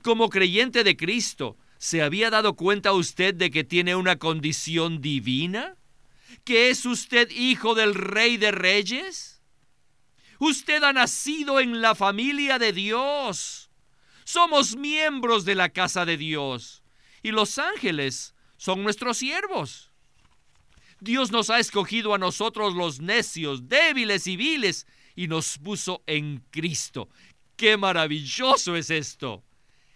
Como 0.02 0.30
creyente 0.30 0.84
de 0.84 0.96
Cristo, 0.96 1.56
¿Se 1.78 2.02
había 2.02 2.30
dado 2.30 2.54
cuenta 2.54 2.92
usted 2.92 3.34
de 3.34 3.50
que 3.50 3.64
tiene 3.64 3.96
una 3.96 4.14
condición 4.16 5.00
divina? 5.00 5.74
¿Que 6.44 6.70
es 6.70 6.86
usted 6.86 7.28
hijo 7.32 7.74
del 7.74 7.96
Rey 7.96 8.36
de 8.36 8.52
Reyes? 8.52 9.42
Usted 10.38 10.84
ha 10.84 10.92
nacido 10.92 11.58
en 11.58 11.80
la 11.82 11.96
familia 11.96 12.60
de 12.60 12.72
Dios. 12.72 13.70
Somos 14.22 14.76
miembros 14.76 15.44
de 15.44 15.56
la 15.56 15.70
casa 15.70 16.04
de 16.04 16.16
Dios. 16.16 16.84
Y 17.24 17.32
los 17.32 17.58
ángeles 17.58 18.36
son 18.56 18.84
nuestros 18.84 19.16
siervos. 19.16 19.90
Dios 21.00 21.30
nos 21.30 21.50
ha 21.50 21.58
escogido 21.58 22.14
a 22.14 22.18
nosotros 22.18 22.74
los 22.74 23.00
necios, 23.00 23.68
débiles 23.68 24.26
y 24.26 24.36
viles, 24.36 24.86
y 25.14 25.28
nos 25.28 25.58
puso 25.58 26.02
en 26.06 26.44
Cristo. 26.50 27.08
¡Qué 27.56 27.76
maravilloso 27.76 28.76
es 28.76 28.90
esto! 28.90 29.44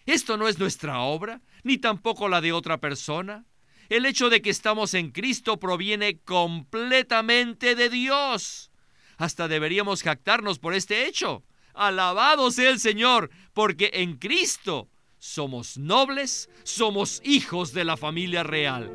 Esto 0.07 0.37
no 0.37 0.49
es 0.49 0.59
nuestra 0.59 1.00
obra, 1.00 1.40
ni 1.62 1.78
tampoco 1.78 2.28
la 2.28 2.40
de 2.40 2.52
otra 2.52 2.80
persona. 2.80 3.47
El 3.88 4.07
hecho 4.07 4.30
de 4.30 4.40
que 4.40 4.50
estamos 4.50 4.95
en 4.95 5.11
Cristo 5.11 5.59
proviene 5.59 6.19
completamente 6.21 7.75
de 7.75 7.88
Dios. 7.90 8.71
Hasta 9.19 9.49
deberíamos 9.49 10.02
jactarnos 10.02 10.59
por 10.59 10.75
este 10.75 11.07
hecho. 11.07 11.45
Alabado 11.75 12.50
sea 12.50 12.71
el 12.71 12.80
Señor, 12.80 13.30
porque 13.52 13.90
en 13.95 14.16
Cristo 14.16 14.88
somos 15.19 15.76
nobles, 15.76 16.49
somos 16.62 17.21
hijos 17.25 17.73
de 17.73 17.85
la 17.85 17.97
familia 17.97 18.42
real. 18.42 18.90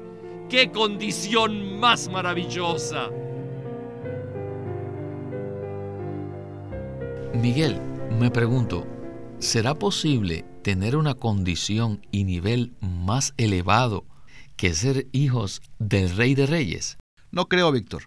¡Qué 0.49 0.71
condición 0.71 1.79
más 1.79 2.07
maravillosa! 2.07 3.09
Miguel, 7.33 7.81
me 8.19 8.29
pregunto, 8.29 8.85
¿será 9.39 9.73
posible 9.73 10.45
tener 10.61 10.97
una 10.97 11.15
condición 11.15 12.05
y 12.11 12.25
nivel 12.25 12.75
más 12.79 13.33
elevado 13.37 14.05
que 14.55 14.75
ser 14.75 15.07
hijos 15.13 15.63
del 15.79 16.15
Rey 16.15 16.35
de 16.35 16.45
Reyes? 16.45 16.97
No 17.31 17.47
creo, 17.47 17.71
Víctor. 17.71 18.03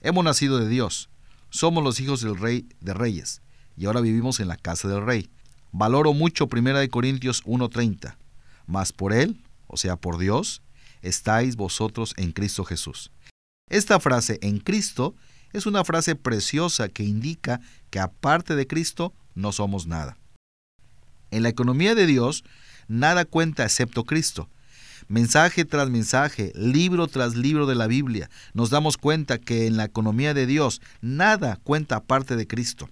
Hemos 0.00 0.24
nacido 0.24 0.58
de 0.58 0.68
Dios. 0.68 1.10
Somos 1.50 1.84
los 1.84 2.00
hijos 2.00 2.22
del 2.22 2.38
Rey 2.38 2.66
de 2.80 2.94
Reyes 2.94 3.42
y 3.76 3.84
ahora 3.84 4.00
vivimos 4.00 4.40
en 4.40 4.48
la 4.48 4.56
casa 4.56 4.88
del 4.88 5.04
Rey. 5.04 5.28
Valoro 5.72 6.14
mucho 6.14 6.48
1 6.50 6.88
Corintios 6.90 7.42
1:30. 7.44 8.16
Mas 8.66 8.92
por 8.92 9.12
Él, 9.12 9.44
o 9.66 9.76
sea, 9.76 9.96
por 9.96 10.16
Dios, 10.16 10.62
estáis 11.02 11.56
vosotros 11.56 12.14
en 12.16 12.32
Cristo 12.32 12.64
Jesús. 12.64 13.10
Esta 13.68 13.98
frase 14.00 14.38
en 14.42 14.58
Cristo 14.58 15.14
es 15.52 15.66
una 15.66 15.84
frase 15.84 16.14
preciosa 16.14 16.88
que 16.88 17.02
indica 17.02 17.60
que 17.90 17.98
aparte 17.98 18.54
de 18.56 18.66
Cristo 18.66 19.12
no 19.34 19.52
somos 19.52 19.86
nada. 19.86 20.16
En 21.30 21.42
la 21.42 21.48
economía 21.48 21.94
de 21.94 22.06
Dios, 22.06 22.44
nada 22.88 23.24
cuenta 23.24 23.64
excepto 23.64 24.04
Cristo. 24.04 24.48
Mensaje 25.08 25.64
tras 25.64 25.88
mensaje, 25.90 26.52
libro 26.54 27.06
tras 27.06 27.36
libro 27.36 27.66
de 27.66 27.74
la 27.74 27.86
Biblia, 27.86 28.30
nos 28.54 28.70
damos 28.70 28.96
cuenta 28.96 29.38
que 29.38 29.66
en 29.66 29.76
la 29.76 29.84
economía 29.84 30.34
de 30.34 30.46
Dios 30.46 30.80
nada 31.00 31.60
cuenta 31.62 31.96
aparte 31.96 32.36
de 32.36 32.46
Cristo. 32.46 32.88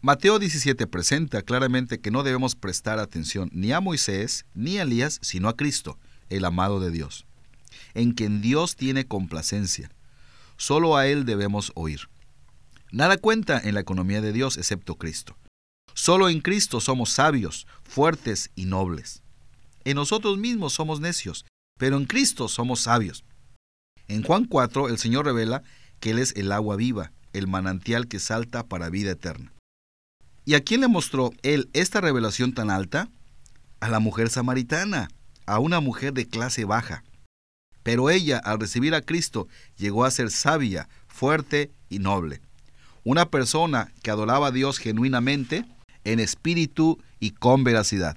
Mateo 0.00 0.38
17 0.38 0.86
presenta 0.86 1.42
claramente 1.42 1.98
que 1.98 2.10
no 2.10 2.22
debemos 2.22 2.54
prestar 2.54 2.98
atención 2.98 3.50
ni 3.52 3.72
a 3.72 3.80
Moisés 3.80 4.44
ni 4.54 4.78
a 4.78 4.82
Elías, 4.82 5.18
sino 5.22 5.48
a 5.48 5.56
Cristo, 5.56 5.98
el 6.30 6.44
amado 6.44 6.80
de 6.80 6.90
Dios, 6.90 7.26
en 7.94 8.12
quien 8.12 8.40
Dios 8.40 8.76
tiene 8.76 9.06
complacencia. 9.06 9.90
Solo 10.56 10.96
a 10.96 11.06
Él 11.06 11.24
debemos 11.24 11.72
oír. 11.74 12.08
Nada 12.92 13.18
cuenta 13.18 13.60
en 13.60 13.74
la 13.74 13.80
economía 13.80 14.20
de 14.20 14.32
Dios 14.32 14.56
excepto 14.56 14.96
Cristo. 14.96 15.36
Solo 15.94 16.28
en 16.28 16.40
Cristo 16.40 16.80
somos 16.80 17.10
sabios, 17.10 17.66
fuertes 17.84 18.50
y 18.54 18.66
nobles. 18.66 19.22
En 19.84 19.96
nosotros 19.96 20.38
mismos 20.38 20.72
somos 20.72 21.00
necios, 21.00 21.44
pero 21.78 21.96
en 21.96 22.06
Cristo 22.06 22.48
somos 22.48 22.80
sabios. 22.80 23.24
En 24.08 24.22
Juan 24.22 24.44
4 24.44 24.88
el 24.88 24.98
Señor 24.98 25.24
revela 25.24 25.62
que 26.00 26.10
Él 26.10 26.18
es 26.18 26.34
el 26.36 26.52
agua 26.52 26.76
viva, 26.76 27.12
el 27.32 27.46
manantial 27.48 28.08
que 28.08 28.18
salta 28.18 28.66
para 28.66 28.88
vida 28.88 29.12
eterna. 29.12 29.52
¿Y 30.48 30.54
a 30.54 30.62
quién 30.62 30.80
le 30.80 30.88
mostró 30.88 31.32
él 31.42 31.68
esta 31.72 32.00
revelación 32.00 32.54
tan 32.54 32.70
alta? 32.70 33.08
A 33.80 33.88
la 33.88 33.98
mujer 33.98 34.30
samaritana, 34.30 35.08
a 35.46 35.58
una 35.58 35.80
mujer 35.80 36.12
de 36.12 36.28
clase 36.28 36.64
baja. 36.64 37.04
Pero 37.82 38.10
ella, 38.10 38.38
al 38.38 38.58
recibir 38.58 38.94
a 38.94 39.02
Cristo, 39.02 39.48
llegó 39.76 40.04
a 40.04 40.10
ser 40.10 40.30
sabia, 40.30 40.88
fuerte 41.06 41.70
y 41.88 42.00
noble. 42.00 42.40
Una 43.04 43.30
persona 43.30 43.92
que 44.02 44.10
adoraba 44.10 44.48
a 44.48 44.50
Dios 44.50 44.78
genuinamente, 44.78 45.64
en 46.04 46.20
espíritu 46.20 47.00
y 47.20 47.30
con 47.30 47.64
veracidad. 47.64 48.16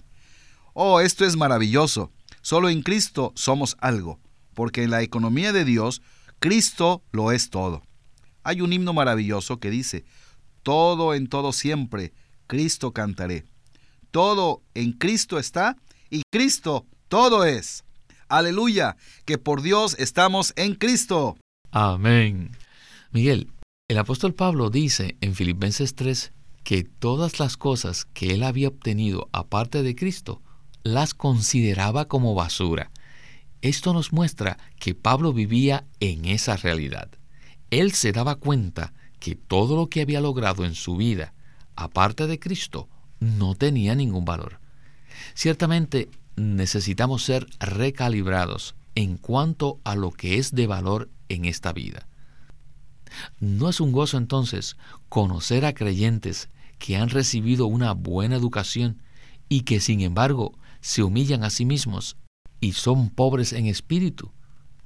Oh, 0.74 1.00
esto 1.00 1.26
es 1.26 1.36
maravilloso. 1.36 2.12
Solo 2.42 2.70
en 2.70 2.82
Cristo 2.82 3.32
somos 3.36 3.78
algo, 3.80 4.20
porque 4.54 4.84
en 4.84 4.92
la 4.92 5.02
economía 5.02 5.54
de 5.54 5.66
Dios, 5.66 6.02
Cristo 6.40 7.04
lo 7.12 7.32
es 7.32 7.50
todo. 7.50 7.84
Hay 8.44 8.62
un 8.62 8.74
himno 8.74 8.94
maravilloso 8.94 9.60
que 9.60 9.70
dice, 9.70 10.06
todo 10.64 11.14
en 11.14 11.28
todo 11.28 11.54
siempre, 11.54 12.14
Cristo 12.48 12.92
cantaré. 12.92 13.46
Todo 14.12 14.64
en 14.74 14.94
Cristo 14.94 15.38
está 15.38 15.78
y 16.10 16.24
Cristo 16.32 16.88
todo 17.10 17.44
es. 17.44 17.84
Aleluya, 18.30 18.96
que 19.26 19.38
por 19.38 19.62
Dios 19.64 19.96
estamos 19.98 20.54
en 20.56 20.76
Cristo. 20.76 21.38
Amén. 21.72 22.52
Miguel, 23.12 23.52
el 23.88 23.98
apóstol 23.98 24.36
Pablo 24.36 24.70
dice 24.70 25.18
en 25.20 25.34
Filipenses 25.34 25.96
3 25.96 26.32
que 26.64 26.84
todas 26.84 27.40
las 27.40 27.58
cosas 27.58 28.06
que 28.06 28.36
él 28.36 28.44
había 28.44 28.68
obtenido 28.68 29.28
aparte 29.32 29.82
de 29.82 29.96
Cristo 29.96 30.44
las 30.84 31.16
consideraba 31.16 32.08
como 32.08 32.36
basura. 32.36 32.92
Esto 33.62 33.92
nos 33.94 34.14
muestra 34.14 34.60
que 34.80 34.94
Pablo 34.94 35.34
vivía 35.34 35.86
en 36.00 36.26
esa 36.26 36.56
realidad. 36.56 37.10
Él 37.72 37.92
se 37.94 38.12
daba 38.12 38.36
cuenta 38.36 38.94
que 39.20 39.36
todo 39.36 39.76
lo 39.76 39.88
que 39.88 40.02
había 40.02 40.22
logrado 40.22 40.64
en 40.64 40.76
su 40.76 40.96
vida, 40.96 41.34
aparte 41.76 42.28
de 42.28 42.40
Cristo, 42.40 42.88
no 43.20 43.56
tenía 43.56 43.96
ningún 43.96 44.26
valor. 44.26 44.60
Ciertamente 45.34 46.10
necesitamos 46.40 47.24
ser 47.24 47.48
recalibrados 47.60 48.76
en 48.96 49.18
cuanto 49.18 49.80
a 49.84 49.96
lo 49.96 50.12
que 50.12 50.38
es 50.38 50.54
de 50.56 50.68
valor 50.68 51.10
en 51.28 51.46
esta 51.46 51.74
vida. 51.74 52.08
¿No 53.40 53.70
es 53.70 53.80
un 53.80 53.92
gozo 53.92 54.18
entonces 54.18 54.78
conocer 55.10 55.66
a 55.66 55.74
creyentes 55.74 56.50
que 56.78 56.98
han 56.98 57.10
recibido 57.10 57.66
una 57.66 57.92
buena 57.94 58.36
educación 58.36 59.02
y 59.50 59.62
que 59.62 59.80
sin 59.80 60.02
embargo 60.02 60.58
se 60.82 61.04
humillan 61.04 61.44
a 61.44 61.50
sí 61.50 61.66
mismos 61.66 62.18
y 62.62 62.74
son 62.74 63.10
pobres 63.10 63.54
en 63.54 63.66
espíritu, 63.66 64.32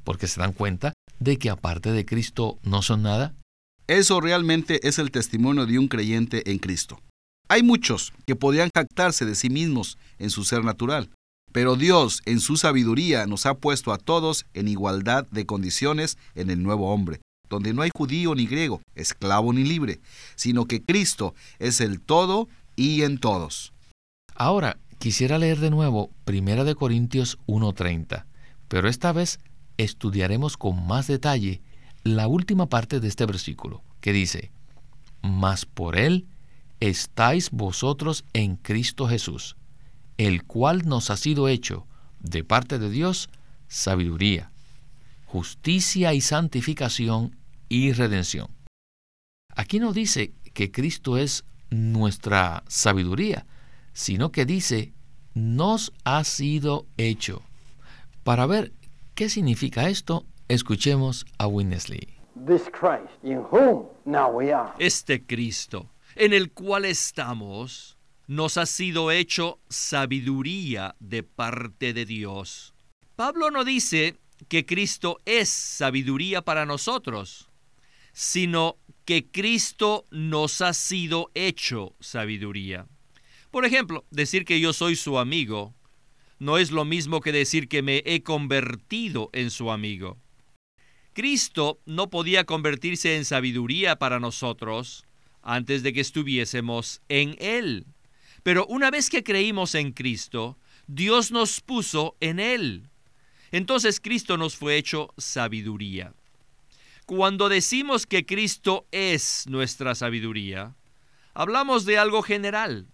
porque 0.04 0.28
se 0.28 0.40
dan 0.40 0.54
cuenta 0.54 0.94
de 1.20 1.38
que 1.38 1.50
aparte 1.50 1.92
de 1.92 2.06
Cristo 2.06 2.60
no 2.64 2.82
son 2.82 3.04
nada? 3.04 3.36
Eso 3.88 4.22
realmente 4.22 4.88
es 4.88 4.98
el 5.00 5.12
testimonio 5.12 5.66
de 5.66 5.78
un 5.78 5.88
creyente 5.88 6.50
en 6.50 6.60
Cristo. 6.60 7.00
Hay 7.50 7.62
muchos 7.62 8.14
que 8.26 8.36
podrían 8.36 8.70
jactarse 8.74 9.26
de 9.26 9.36
sí 9.36 9.50
mismos 9.50 9.98
en 10.18 10.30
su 10.30 10.46
ser 10.46 10.64
natural, 10.64 11.10
pero 11.54 11.78
Dios 11.78 12.22
en 12.26 12.42
su 12.42 12.58
sabiduría 12.58 13.26
nos 13.26 13.46
ha 13.46 13.54
puesto 13.54 13.94
a 13.94 13.98
todos 13.98 14.46
en 14.54 14.68
igualdad 14.68 15.26
de 15.32 15.46
condiciones 15.46 16.18
en 16.36 16.50
el 16.50 16.62
nuevo 16.62 16.94
hombre, 16.94 17.22
donde 17.50 17.74
no 17.74 17.82
hay 17.82 17.92
judío 17.96 18.36
ni 18.36 18.46
griego, 18.46 18.82
esclavo 18.96 19.54
ni 19.54 19.64
libre, 19.64 20.02
sino 20.36 20.66
que 20.66 20.84
Cristo 20.84 21.34
es 21.60 21.80
el 21.80 22.02
todo 22.02 22.50
y 22.76 23.04
en 23.04 23.18
todos. 23.20 23.72
Ahora, 24.36 24.78
Quisiera 25.04 25.38
leer 25.38 25.60
de 25.60 25.70
nuevo 25.70 26.12
1 26.28 26.76
Corintios 26.78 27.38
1.30, 27.46 28.24
pero 28.70 28.88
esta 28.88 29.12
vez 29.12 29.42
estudiaremos 29.76 30.56
con 30.56 30.88
más 30.88 31.08
detalle 31.08 31.62
la 32.06 32.30
última 32.30 32.68
parte 32.68 33.02
de 33.02 33.10
este 33.10 33.26
versículo, 33.26 33.84
que 34.00 34.14
dice, 34.14 34.54
Mas 35.22 35.66
por 35.66 35.98
él 35.98 36.26
estáis 36.80 37.52
vosotros 37.52 38.24
en 38.32 38.56
Cristo 38.56 39.06
Jesús, 39.10 39.58
el 40.24 40.44
cual 40.44 40.88
nos 40.88 41.10
ha 41.10 41.18
sido 41.18 41.48
hecho, 41.48 41.88
de 42.20 42.44
parte 42.44 42.80
de 42.80 42.90
Dios, 42.90 43.30
sabiduría, 43.68 44.52
justicia 45.26 46.14
y 46.14 46.22
santificación 46.22 47.36
y 47.70 47.92
redención. 47.92 48.48
Aquí 49.56 49.80
no 49.80 49.94
dice 49.94 50.34
que 50.54 50.72
Cristo 50.72 51.18
es 51.18 51.46
nuestra 51.70 52.64
sabiduría, 52.68 53.46
sino 53.94 54.32
que 54.32 54.46
dice, 54.46 54.94
nos 55.34 55.92
ha 56.04 56.24
sido 56.24 56.86
hecho. 56.98 57.42
Para 58.24 58.46
ver 58.46 58.72
qué 59.16 59.30
significa 59.30 59.90
esto, 59.90 60.26
escuchemos 60.48 61.26
a 61.38 61.48
Winnesley. 61.48 62.18
Este 64.80 65.26
Cristo, 65.26 65.92
en 66.16 66.34
el 66.34 66.52
cual 66.52 66.86
estamos, 66.86 67.98
nos 68.28 68.58
ha 68.58 68.66
sido 68.66 69.12
hecho 69.12 69.60
sabiduría 69.70 70.96
de 71.00 71.24
parte 71.24 71.94
de 71.94 72.06
Dios. 72.06 72.74
Pablo 73.16 73.52
no 73.52 73.64
dice 73.64 74.18
que 74.48 74.66
Cristo 74.66 75.20
es 75.26 75.50
sabiduría 75.50 76.42
para 76.42 76.66
nosotros, 76.66 77.50
sino 78.14 78.78
que 79.06 79.30
Cristo 79.30 80.06
nos 80.12 80.62
ha 80.62 80.74
sido 80.74 81.32
hecho 81.34 81.96
sabiduría. 82.00 82.88
Por 83.52 83.66
ejemplo, 83.66 84.06
decir 84.10 84.46
que 84.46 84.60
yo 84.60 84.74
soy 84.74 84.96
su 84.96 85.20
amigo 85.20 85.76
no 86.40 86.58
es 86.58 86.72
lo 86.72 86.84
mismo 86.84 87.22
que 87.22 87.32
decir 87.32 87.70
que 87.70 87.82
me 87.82 88.04
he 88.06 88.22
convertido 88.22 89.30
en 89.32 89.50
su 89.50 89.72
amigo. 89.72 90.18
Cristo 91.14 91.80
no 91.86 92.10
podía 92.10 92.44
convertirse 92.44 93.16
en 93.16 93.24
sabiduría 93.24 93.98
para 93.98 94.20
nosotros 94.20 95.06
antes 95.42 95.84
de 95.84 95.94
que 95.94 96.02
estuviésemos 96.02 97.02
en 97.08 97.38
Él. 97.40 97.86
Pero 98.44 98.66
una 98.68 98.92
vez 98.92 99.10
que 99.10 99.24
creímos 99.24 99.74
en 99.76 99.92
Cristo, 99.94 100.58
Dios 100.88 101.32
nos 101.32 101.62
puso 101.62 102.18
en 102.20 102.40
Él. 102.40 102.90
Entonces 103.52 104.00
Cristo 104.00 104.38
nos 104.38 104.56
fue 104.56 104.78
hecho 104.78 105.14
sabiduría. 105.18 106.14
Cuando 107.06 107.50
decimos 107.50 108.06
que 108.06 108.26
Cristo 108.26 108.88
es 108.92 109.46
nuestra 109.48 109.96
sabiduría, 109.96 110.76
hablamos 111.34 111.86
de 111.86 111.98
algo 111.98 112.22
general 112.22 112.88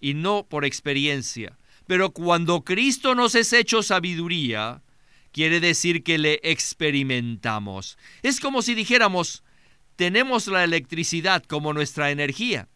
y 0.00 0.14
no 0.14 0.46
por 0.48 0.64
experiencia. 0.64 1.58
Pero 1.86 2.10
cuando 2.10 2.62
Cristo 2.62 3.14
nos 3.14 3.34
es 3.34 3.52
hecho 3.52 3.82
sabiduría, 3.82 4.82
quiere 5.32 5.60
decir 5.60 6.02
que 6.02 6.18
le 6.18 6.40
experimentamos. 6.42 7.98
Es 8.22 8.40
como 8.40 8.62
si 8.62 8.74
dijéramos, 8.74 9.42
tenemos 9.96 10.46
la 10.46 10.64
electricidad 10.64 11.42
como 11.44 11.72
nuestra 11.72 12.10
energía, 12.10 12.68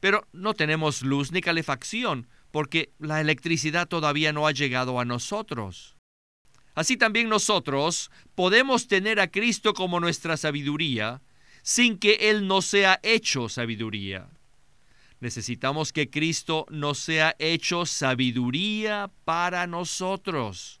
pero 0.00 0.26
no 0.32 0.54
tenemos 0.54 1.02
luz 1.02 1.32
ni 1.32 1.40
calefacción, 1.40 2.28
porque 2.50 2.90
la 2.98 3.20
electricidad 3.20 3.88
todavía 3.88 4.32
no 4.32 4.46
ha 4.46 4.52
llegado 4.52 4.98
a 5.00 5.04
nosotros. 5.04 5.96
Así 6.74 6.96
también 6.96 7.28
nosotros 7.28 8.10
podemos 8.34 8.86
tener 8.86 9.18
a 9.18 9.30
Cristo 9.30 9.72
como 9.74 9.98
nuestra 9.98 10.36
sabiduría 10.36 11.22
sin 11.62 11.98
que 11.98 12.30
Él 12.30 12.46
no 12.46 12.62
sea 12.62 13.00
hecho 13.02 13.48
sabiduría. 13.48 14.28
Necesitamos 15.20 15.92
que 15.92 16.10
Cristo 16.10 16.66
nos 16.70 16.98
sea 16.98 17.34
hecho 17.38 17.86
sabiduría 17.86 19.10
para 19.24 19.66
nosotros. 19.66 20.80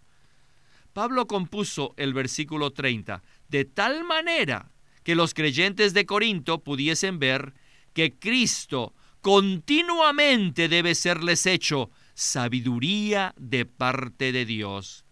Pablo 0.92 1.26
compuso 1.26 1.94
el 1.96 2.14
versículo 2.14 2.72
30 2.72 3.22
de 3.48 3.64
tal 3.64 4.04
manera 4.04 4.70
que 5.02 5.14
los 5.14 5.34
creyentes 5.34 5.94
de 5.94 6.04
Corinto 6.04 6.62
pudiesen 6.62 7.18
ver 7.18 7.54
que 7.92 8.18
Cristo 8.18 8.94
continuamente 9.26 10.68
debe 10.68 10.94
serles 10.94 11.46
hecho 11.46 11.90
sabiduría 12.14 13.34
de 13.36 13.64
parte 13.64 14.30
de 14.30 14.44
Dios. 14.44 15.04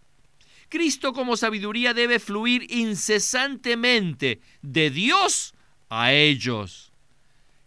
Cristo 0.69 1.11
como 1.11 1.35
sabiduría 1.35 1.93
debe 1.93 2.19
fluir 2.19 2.65
incesantemente 2.71 4.39
de 4.61 4.89
Dios 4.89 5.53
a 5.89 6.13
ellos. 6.13 6.93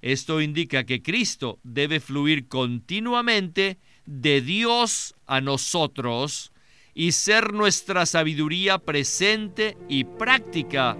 Esto 0.01 0.41
indica 0.41 0.85
que 0.85 1.03
Cristo 1.03 1.59
debe 1.65 2.01
fluir 2.01 2.49
continuamente 2.49 3.77
de 4.07 4.41
Dios 4.41 5.15
a 5.27 5.43
nosotros 5.43 6.51
y 6.95 7.13
ser 7.13 7.53
nuestra 7.53 8.07
sabiduría 8.07 8.79
presente 8.79 9.77
y 9.87 10.05
práctica 10.05 10.97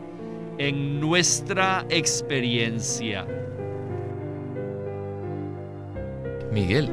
en 0.59 1.01
nuestra 1.01 1.87
experiencia. 1.89 3.27
Miguel, 6.59 6.91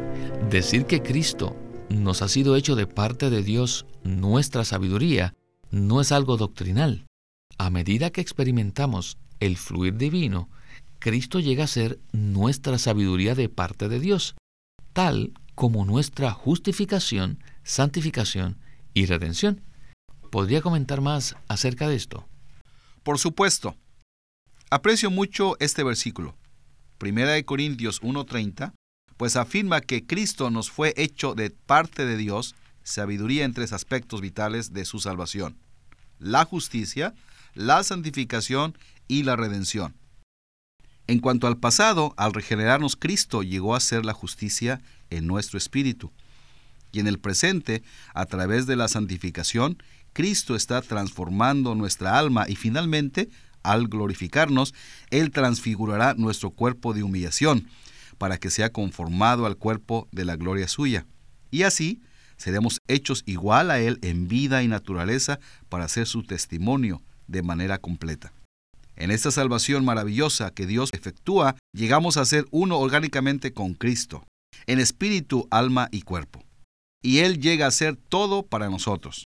decir 0.52 0.86
que 0.86 1.02
Cristo 1.02 1.56
nos 1.90 2.22
ha 2.22 2.28
sido 2.28 2.56
hecho 2.56 2.76
de 2.76 2.86
parte 2.86 3.32
de 3.32 3.42
Dios 3.42 3.88
nuestra 4.04 4.64
sabiduría 4.64 5.34
no 5.72 6.02
es 6.02 6.12
algo 6.12 6.38
doctrinal. 6.38 7.08
A 7.58 7.72
medida 7.72 8.12
que 8.12 8.22
experimentamos 8.22 9.18
el 9.40 9.58
fluir 9.58 9.98
divino, 9.98 10.50
Cristo 11.00 11.40
llega 11.40 11.64
a 11.64 11.68
ser 11.68 12.00
nuestra 12.12 12.78
sabiduría 12.78 13.34
de 13.34 13.50
parte 13.50 13.90
de 13.90 14.00
Dios, 14.00 14.36
tal 14.94 15.34
como 15.56 15.84
nuestra 15.84 16.30
justificación, 16.30 17.40
santificación 17.64 18.60
y 18.94 19.08
redención. 19.08 19.62
¿Podría 20.30 20.62
comentar 20.62 21.02
más 21.02 21.38
acerca 21.48 21.88
de 21.88 21.96
esto? 21.96 22.28
Por 23.02 23.18
supuesto. 23.18 23.76
Aprecio 24.70 25.10
mucho 25.10 25.58
este 25.60 25.84
versículo. 25.84 26.36
1 27.02 27.46
Corintios 27.46 28.04
1.30, 28.04 28.74
pues 29.18 29.36
afirma 29.36 29.82
que 29.82 30.06
Cristo 30.06 30.50
nos 30.50 30.70
fue 30.70 30.94
hecho 30.98 31.36
de 31.36 31.50
parte 31.50 32.06
de 32.06 32.18
Dios 32.18 32.56
sabiduría 32.84 33.46
en 33.46 33.54
tres 33.54 33.74
aspectos 33.74 34.22
vitales 34.22 34.74
de 34.74 34.86
su 34.86 35.00
salvación, 35.00 35.58
la 36.20 36.46
justicia, 36.46 37.14
la 37.54 37.84
santificación 37.84 38.78
y 39.08 39.24
la 39.24 39.36
redención. 39.36 39.96
En 41.08 41.20
cuanto 41.20 41.48
al 41.48 41.58
pasado, 41.58 42.14
al 42.18 42.34
regenerarnos 42.34 42.96
Cristo 42.96 43.44
llegó 43.44 43.76
a 43.76 43.80
ser 43.80 44.06
la 44.06 44.14
justicia 44.14 44.82
en 45.10 45.28
nuestro 45.28 45.58
espíritu. 45.58 46.12
Y 46.92 47.00
en 47.00 47.08
el 47.08 47.20
presente, 47.20 47.84
a 48.14 48.26
través 48.26 48.66
de 48.66 48.76
la 48.76 48.88
santificación, 48.88 49.78
Cristo 50.14 50.56
está 50.56 50.82
transformando 50.82 51.76
nuestra 51.76 52.18
alma 52.18 52.46
y 52.48 52.56
finalmente, 52.56 53.30
al 53.64 53.88
glorificarnos, 53.88 54.74
Él 55.10 55.32
transfigurará 55.32 56.14
nuestro 56.16 56.52
cuerpo 56.52 56.94
de 56.94 57.04
humillación 57.04 57.68
para 58.18 58.38
que 58.38 58.50
sea 58.50 58.72
conformado 58.72 59.46
al 59.46 59.58
cuerpo 59.58 60.08
de 60.12 60.26
la 60.26 60.36
gloria 60.36 60.68
suya. 60.68 61.06
Y 61.52 61.64
así 61.64 62.02
seremos 62.38 62.80
hechos 62.88 63.24
igual 63.26 63.72
a 63.72 63.80
Él 63.80 64.00
en 64.02 64.28
vida 64.28 64.64
y 64.64 64.68
naturaleza 64.68 65.40
para 65.70 65.88
ser 65.88 66.08
su 66.08 66.24
testimonio 66.24 67.02
de 67.28 67.44
manera 67.44 67.78
completa. 67.78 68.34
En 68.96 69.12
esta 69.12 69.32
salvación 69.32 69.84
maravillosa 69.84 70.52
que 70.52 70.66
Dios 70.66 70.90
efectúa, 70.94 71.58
llegamos 71.74 72.18
a 72.18 72.26
ser 72.26 72.46
uno 72.52 72.80
orgánicamente 72.80 73.52
con 73.52 73.74
Cristo, 73.74 74.24
en 74.68 74.80
espíritu, 74.80 75.48
alma 75.52 75.90
y 75.92 76.02
cuerpo. 76.02 76.44
Y 77.04 77.20
Él 77.20 77.42
llega 77.42 77.68
a 77.68 77.72
ser 77.72 77.98
todo 77.98 78.44
para 78.44 78.70
nosotros. 78.70 79.26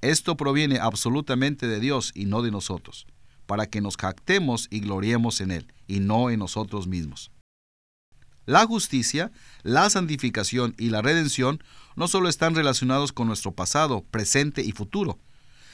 Esto 0.00 0.36
proviene 0.36 0.78
absolutamente 0.78 1.66
de 1.66 1.80
Dios 1.80 2.12
y 2.14 2.26
no 2.26 2.42
de 2.42 2.50
nosotros, 2.50 3.06
para 3.46 3.66
que 3.66 3.80
nos 3.80 3.96
jactemos 3.96 4.68
y 4.70 4.80
gloriemos 4.80 5.40
en 5.40 5.50
Él, 5.50 5.72
y 5.86 6.00
no 6.00 6.30
en 6.30 6.38
nosotros 6.38 6.86
mismos. 6.86 7.30
La 8.44 8.66
justicia, 8.66 9.30
la 9.62 9.88
santificación 9.88 10.74
y 10.78 10.90
la 10.90 11.00
redención 11.00 11.62
no 11.94 12.08
solo 12.08 12.28
están 12.28 12.54
relacionados 12.54 13.12
con 13.12 13.28
nuestro 13.28 13.52
pasado, 13.52 14.04
presente 14.10 14.62
y 14.62 14.72
futuro, 14.72 15.18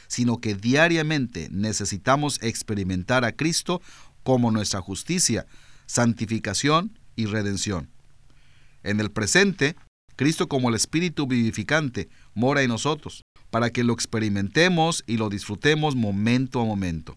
sino 0.06 0.38
que 0.40 0.54
diariamente 0.54 1.48
necesitamos 1.50 2.42
experimentar 2.42 3.24
a 3.24 3.32
Cristo 3.32 3.80
como 4.22 4.50
nuestra 4.50 4.80
justicia, 4.80 5.46
santificación 5.86 6.98
y 7.16 7.26
redención. 7.26 7.88
En 8.82 9.00
el 9.00 9.10
presente, 9.10 9.76
Cristo 10.16 10.48
como 10.48 10.68
el 10.68 10.74
Espíritu 10.74 11.26
vivificante 11.26 12.08
mora 12.34 12.62
en 12.62 12.68
nosotros, 12.68 13.22
para 13.50 13.70
que 13.70 13.84
lo 13.84 13.94
experimentemos 13.94 15.04
y 15.06 15.16
lo 15.16 15.30
disfrutemos 15.30 15.96
momento 15.96 16.60
a 16.60 16.64
momento. 16.64 17.16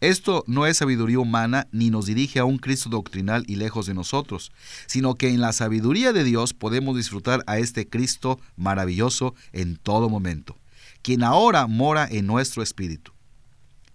Esto 0.00 0.44
no 0.46 0.66
es 0.66 0.76
sabiduría 0.76 1.18
humana 1.18 1.66
ni 1.72 1.90
nos 1.90 2.06
dirige 2.06 2.38
a 2.38 2.44
un 2.44 2.58
Cristo 2.58 2.88
doctrinal 2.88 3.44
y 3.46 3.56
lejos 3.56 3.86
de 3.86 3.94
nosotros, 3.94 4.52
sino 4.86 5.14
que 5.14 5.28
en 5.28 5.40
la 5.40 5.52
sabiduría 5.52 6.12
de 6.12 6.24
Dios 6.24 6.54
podemos 6.54 6.96
disfrutar 6.96 7.42
a 7.46 7.58
este 7.58 7.88
Cristo 7.88 8.38
maravilloso 8.56 9.34
en 9.52 9.76
todo 9.76 10.08
momento 10.08 10.56
quien 11.02 11.22
ahora 11.22 11.66
mora 11.66 12.06
en 12.10 12.26
nuestro 12.26 12.62
espíritu. 12.62 13.12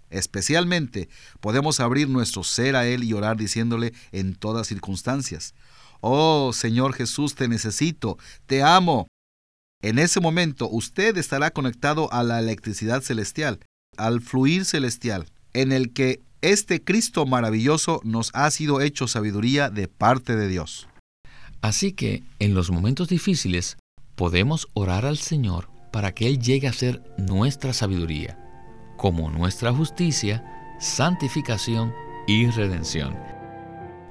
Especialmente 0.09 1.09
podemos 1.39 1.79
abrir 1.79 2.07
nuestro 2.09 2.43
ser 2.43 2.75
a 2.75 2.85
Él 2.85 3.03
y 3.03 3.13
orar 3.13 3.37
diciéndole 3.37 3.93
en 4.11 4.35
todas 4.35 4.67
circunstancias, 4.67 5.53
Oh 6.01 6.51
Señor 6.53 6.93
Jesús, 6.93 7.35
te 7.35 7.47
necesito, 7.47 8.17
te 8.45 8.61
amo. 8.61 9.07
En 9.81 9.99
ese 9.99 10.19
momento 10.19 10.69
usted 10.69 11.17
estará 11.17 11.51
conectado 11.51 12.11
a 12.11 12.23
la 12.23 12.39
electricidad 12.39 13.01
celestial, 13.01 13.59
al 13.97 14.21
fluir 14.21 14.65
celestial, 14.65 15.27
en 15.53 15.71
el 15.71 15.93
que 15.93 16.21
este 16.41 16.83
Cristo 16.83 17.25
maravilloso 17.25 18.01
nos 18.03 18.31
ha 18.33 18.49
sido 18.51 18.81
hecho 18.81 19.07
sabiduría 19.07 19.69
de 19.69 19.87
parte 19.87 20.35
de 20.35 20.47
Dios. 20.47 20.87
Así 21.61 21.93
que 21.93 22.23
en 22.39 22.53
los 22.53 22.69
momentos 22.69 23.07
difíciles 23.07 23.77
podemos 24.15 24.67
orar 24.73 25.05
al 25.05 25.17
Señor 25.17 25.69
para 25.91 26.13
que 26.13 26.27
Él 26.27 26.39
llegue 26.39 26.67
a 26.67 26.73
ser 26.73 27.01
nuestra 27.17 27.71
sabiduría, 27.71 28.37
como 28.97 29.29
nuestra 29.29 29.71
justicia, 29.71 30.43
santificación 30.79 31.93
y 32.27 32.47
redención. 32.47 33.15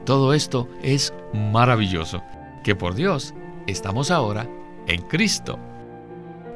Todo 0.07 0.33
esto 0.33 0.69
es 0.83 1.13
maravilloso, 1.35 2.23
que 2.65 2.75
por 2.75 2.95
Dios 2.95 3.35
estamos 3.67 4.11
ahora 4.11 4.49
en 4.87 5.03
Cristo. 5.03 5.59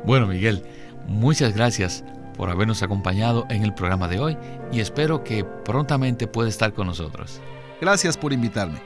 Bueno, 0.05 0.27
Miguel, 0.27 0.65
muchas 1.07 1.55
gracias 1.55 2.05
por 2.37 2.51
habernos 2.51 2.83
acompañado 2.83 3.47
en 3.51 3.63
el 3.63 3.75
programa 3.75 4.09
de 4.09 4.21
hoy 4.21 4.37
y 4.73 4.81
espero 4.81 5.25
que 5.25 5.45
prontamente 5.45 6.27
pueda 6.27 6.49
estar 6.49 6.73
con 6.73 6.87
nosotros. 6.87 7.41
Gracias 7.81 8.17
por 8.17 8.33
invitarme. 8.33 8.81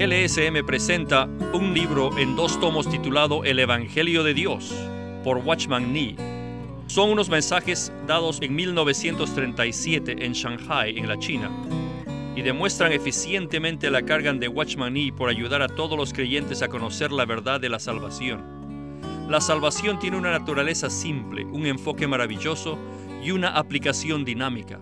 LSM 0.00 0.64
presenta 0.64 1.28
un 1.52 1.74
libro 1.74 2.16
en 2.16 2.34
dos 2.34 2.58
tomos 2.58 2.88
titulado 2.88 3.44
El 3.44 3.58
Evangelio 3.58 4.24
de 4.24 4.32
Dios 4.32 4.72
por 5.22 5.36
Watchman 5.38 5.92
Nee. 5.92 6.16
Son 6.86 7.10
unos 7.10 7.28
mensajes 7.28 7.92
dados 8.06 8.38
en 8.40 8.54
1937 8.54 10.24
en 10.24 10.32
Shanghai, 10.32 10.98
en 10.98 11.06
la 11.06 11.18
China, 11.18 11.50
y 12.40 12.42
demuestran 12.42 12.90
eficientemente 12.92 13.90
la 13.90 14.00
carga 14.00 14.32
de 14.32 14.48
Watchman 14.48 14.94
Nee 14.94 15.12
por 15.12 15.28
ayudar 15.28 15.60
a 15.60 15.68
todos 15.68 15.98
los 15.98 16.14
creyentes 16.14 16.62
a 16.62 16.68
conocer 16.68 17.12
la 17.12 17.26
verdad 17.26 17.60
de 17.60 17.68
la 17.68 17.78
salvación. 17.78 19.28
La 19.28 19.42
salvación 19.42 19.98
tiene 19.98 20.16
una 20.16 20.30
naturaleza 20.30 20.88
simple, 20.88 21.44
un 21.44 21.66
enfoque 21.66 22.06
maravilloso 22.06 22.78
y 23.22 23.32
una 23.32 23.50
aplicación 23.50 24.24
dinámica. 24.24 24.80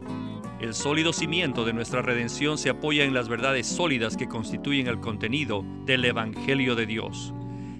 El 0.61 0.73
sólido 0.73 1.13
cimiento 1.13 1.65
de 1.65 1.73
nuestra 1.73 2.01
redención 2.01 2.59
se 2.59 2.71
apoya 2.71 3.03
en 3.03 3.13
las 3.13 3.29
verdades 3.29 3.67
sólidas 3.67 4.17
que 4.17 4.29
constituyen 4.29 4.87
el 4.87 5.01
contenido 5.01 5.65
del 5.85 6.05
Evangelio 6.05 6.77
de 6.77 6.87
Dios. 6.87 7.35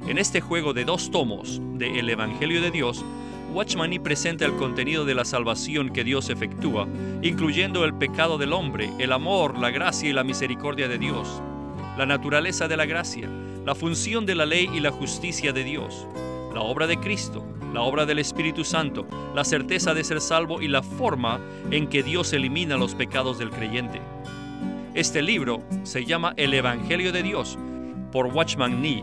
En 0.09 0.19
este 0.19 0.41
juego 0.41 0.73
de 0.73 0.87
dos 0.87 1.13
tomos 1.13 1.63
de 1.75 2.01
El 2.01 2.11
Evangelio 2.11 2.61
de 2.61 2.73
Dios, 2.73 3.05
Watchman 3.53 3.91
presenta 4.03 4.45
el 4.45 4.57
contenido 4.57 5.05
de 5.05 5.15
la 5.15 5.25
salvación 5.25 5.91
que 5.91 6.05
Dios 6.05 6.29
efectúa, 6.29 6.87
incluyendo 7.23 7.85
el 7.85 7.95
pecado 7.95 8.37
del 8.37 8.53
hombre, 8.53 8.91
el 8.99 9.13
amor, 9.13 9.59
la 9.59 9.71
gracia 9.71 10.09
y 10.09 10.13
la 10.13 10.23
misericordia 10.23 10.87
de 10.87 10.99
Dios, 10.99 11.43
la 11.97 12.05
naturaleza 12.05 12.69
de 12.69 12.77
la 12.77 12.85
gracia, 12.85 13.29
la 13.65 13.75
función 13.75 14.27
de 14.27 14.35
la 14.35 14.47
ley 14.47 14.69
y 14.73 14.81
la 14.81 14.91
justicia 14.91 15.53
de 15.53 15.65
Dios, 15.65 16.07
la 16.53 16.61
obra 16.61 16.87
de 16.87 16.99
Cristo, 16.99 17.45
la 17.73 17.81
obra 17.83 18.07
del 18.07 18.19
Espíritu 18.19 18.65
Santo, 18.65 19.07
la 19.35 19.45
certeza 19.45 19.95
de 19.95 20.05
ser 20.05 20.21
salvo 20.21 20.61
y 20.61 20.69
la 20.69 20.83
forma 20.83 21.41
en 21.71 21.89
que 21.89 22.03
Dios 22.03 22.33
elimina 22.33 22.77
los 22.77 22.95
pecados 22.95 23.39
del 23.39 23.51
creyente. 23.51 24.01
Este 24.95 25.23
libro 25.23 25.63
se 25.85 26.05
llama 26.05 26.35
El 26.37 26.55
Evangelio 26.55 27.13
de 27.13 27.23
Dios 27.23 27.59
por 28.13 28.27
Watchman 28.27 28.81
Nee. 28.83 29.03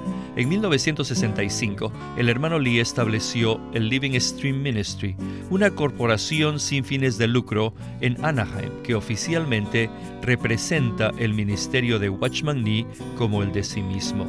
En 0.37 0.47
1965, 0.47 1.91
el 2.17 2.29
hermano 2.29 2.57
Lee 2.57 2.79
estableció 2.79 3.59
el 3.73 3.89
Living 3.89 4.17
Stream 4.17 4.61
Ministry, 4.61 5.15
una 5.49 5.71
corporación 5.71 6.59
sin 6.59 6.85
fines 6.85 7.17
de 7.17 7.27
lucro 7.27 7.73
en 7.99 8.23
Anaheim 8.23 8.71
que 8.81 8.95
oficialmente 8.95 9.89
representa 10.21 11.11
el 11.17 11.33
ministerio 11.33 11.99
de 11.99 12.09
Watchman 12.09 12.63
Nee 12.63 12.87
como 13.17 13.43
el 13.43 13.51
de 13.51 13.63
sí 13.63 13.81
mismo. 13.81 14.25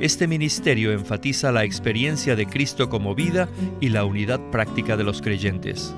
Este 0.00 0.26
ministerio 0.26 0.92
enfatiza 0.92 1.52
la 1.52 1.64
experiencia 1.64 2.34
de 2.34 2.46
Cristo 2.46 2.88
como 2.88 3.14
vida 3.14 3.48
y 3.80 3.90
la 3.90 4.04
unidad 4.04 4.40
práctica 4.50 4.96
de 4.96 5.04
los 5.04 5.20
creyentes. 5.20 5.94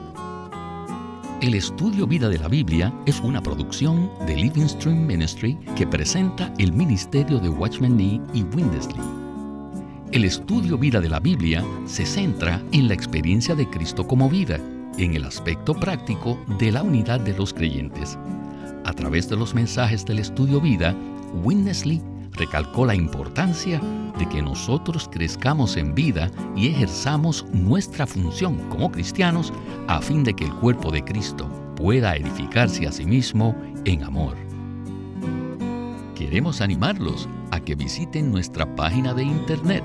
El 1.40 1.54
estudio 1.54 2.08
Vida 2.08 2.28
de 2.28 2.38
la 2.38 2.48
Biblia 2.48 2.92
es 3.06 3.20
una 3.20 3.40
producción 3.40 4.10
de 4.26 4.34
Living 4.34 4.66
Stream 4.66 5.06
Ministry 5.06 5.56
que 5.76 5.86
presenta 5.86 6.52
el 6.58 6.72
ministerio 6.72 7.38
de 7.38 7.48
Watchman 7.48 7.96
Nee 7.96 8.20
y 8.34 8.42
Windesley. 8.42 9.17
El 10.10 10.24
estudio 10.24 10.78
vida 10.78 11.02
de 11.02 11.10
la 11.10 11.20
Biblia 11.20 11.62
se 11.84 12.06
centra 12.06 12.62
en 12.72 12.88
la 12.88 12.94
experiencia 12.94 13.54
de 13.54 13.68
Cristo 13.68 14.06
como 14.06 14.30
vida, 14.30 14.58
en 14.96 15.14
el 15.14 15.24
aspecto 15.24 15.74
práctico 15.74 16.42
de 16.58 16.72
la 16.72 16.82
unidad 16.82 17.20
de 17.20 17.34
los 17.34 17.52
creyentes. 17.52 18.18
A 18.86 18.92
través 18.94 19.28
de 19.28 19.36
los 19.36 19.54
mensajes 19.54 20.06
del 20.06 20.20
estudio 20.20 20.62
vida, 20.62 20.96
Winnesley 21.44 22.00
recalcó 22.32 22.86
la 22.86 22.94
importancia 22.94 23.82
de 24.18 24.26
que 24.30 24.40
nosotros 24.40 25.10
crezcamos 25.12 25.76
en 25.76 25.94
vida 25.94 26.30
y 26.56 26.68
ejerzamos 26.68 27.44
nuestra 27.52 28.06
función 28.06 28.56
como 28.70 28.90
cristianos 28.90 29.52
a 29.88 30.00
fin 30.00 30.24
de 30.24 30.32
que 30.32 30.46
el 30.46 30.54
cuerpo 30.54 30.90
de 30.90 31.04
Cristo 31.04 31.46
pueda 31.76 32.16
edificarse 32.16 32.86
a 32.86 32.92
sí 32.92 33.04
mismo 33.04 33.54
en 33.84 34.04
amor. 34.04 34.36
Queremos 36.14 36.62
animarlos 36.62 37.28
a 37.50 37.60
que 37.60 37.74
visiten 37.74 38.32
nuestra 38.32 38.74
página 38.74 39.12
de 39.14 39.22
internet 39.22 39.84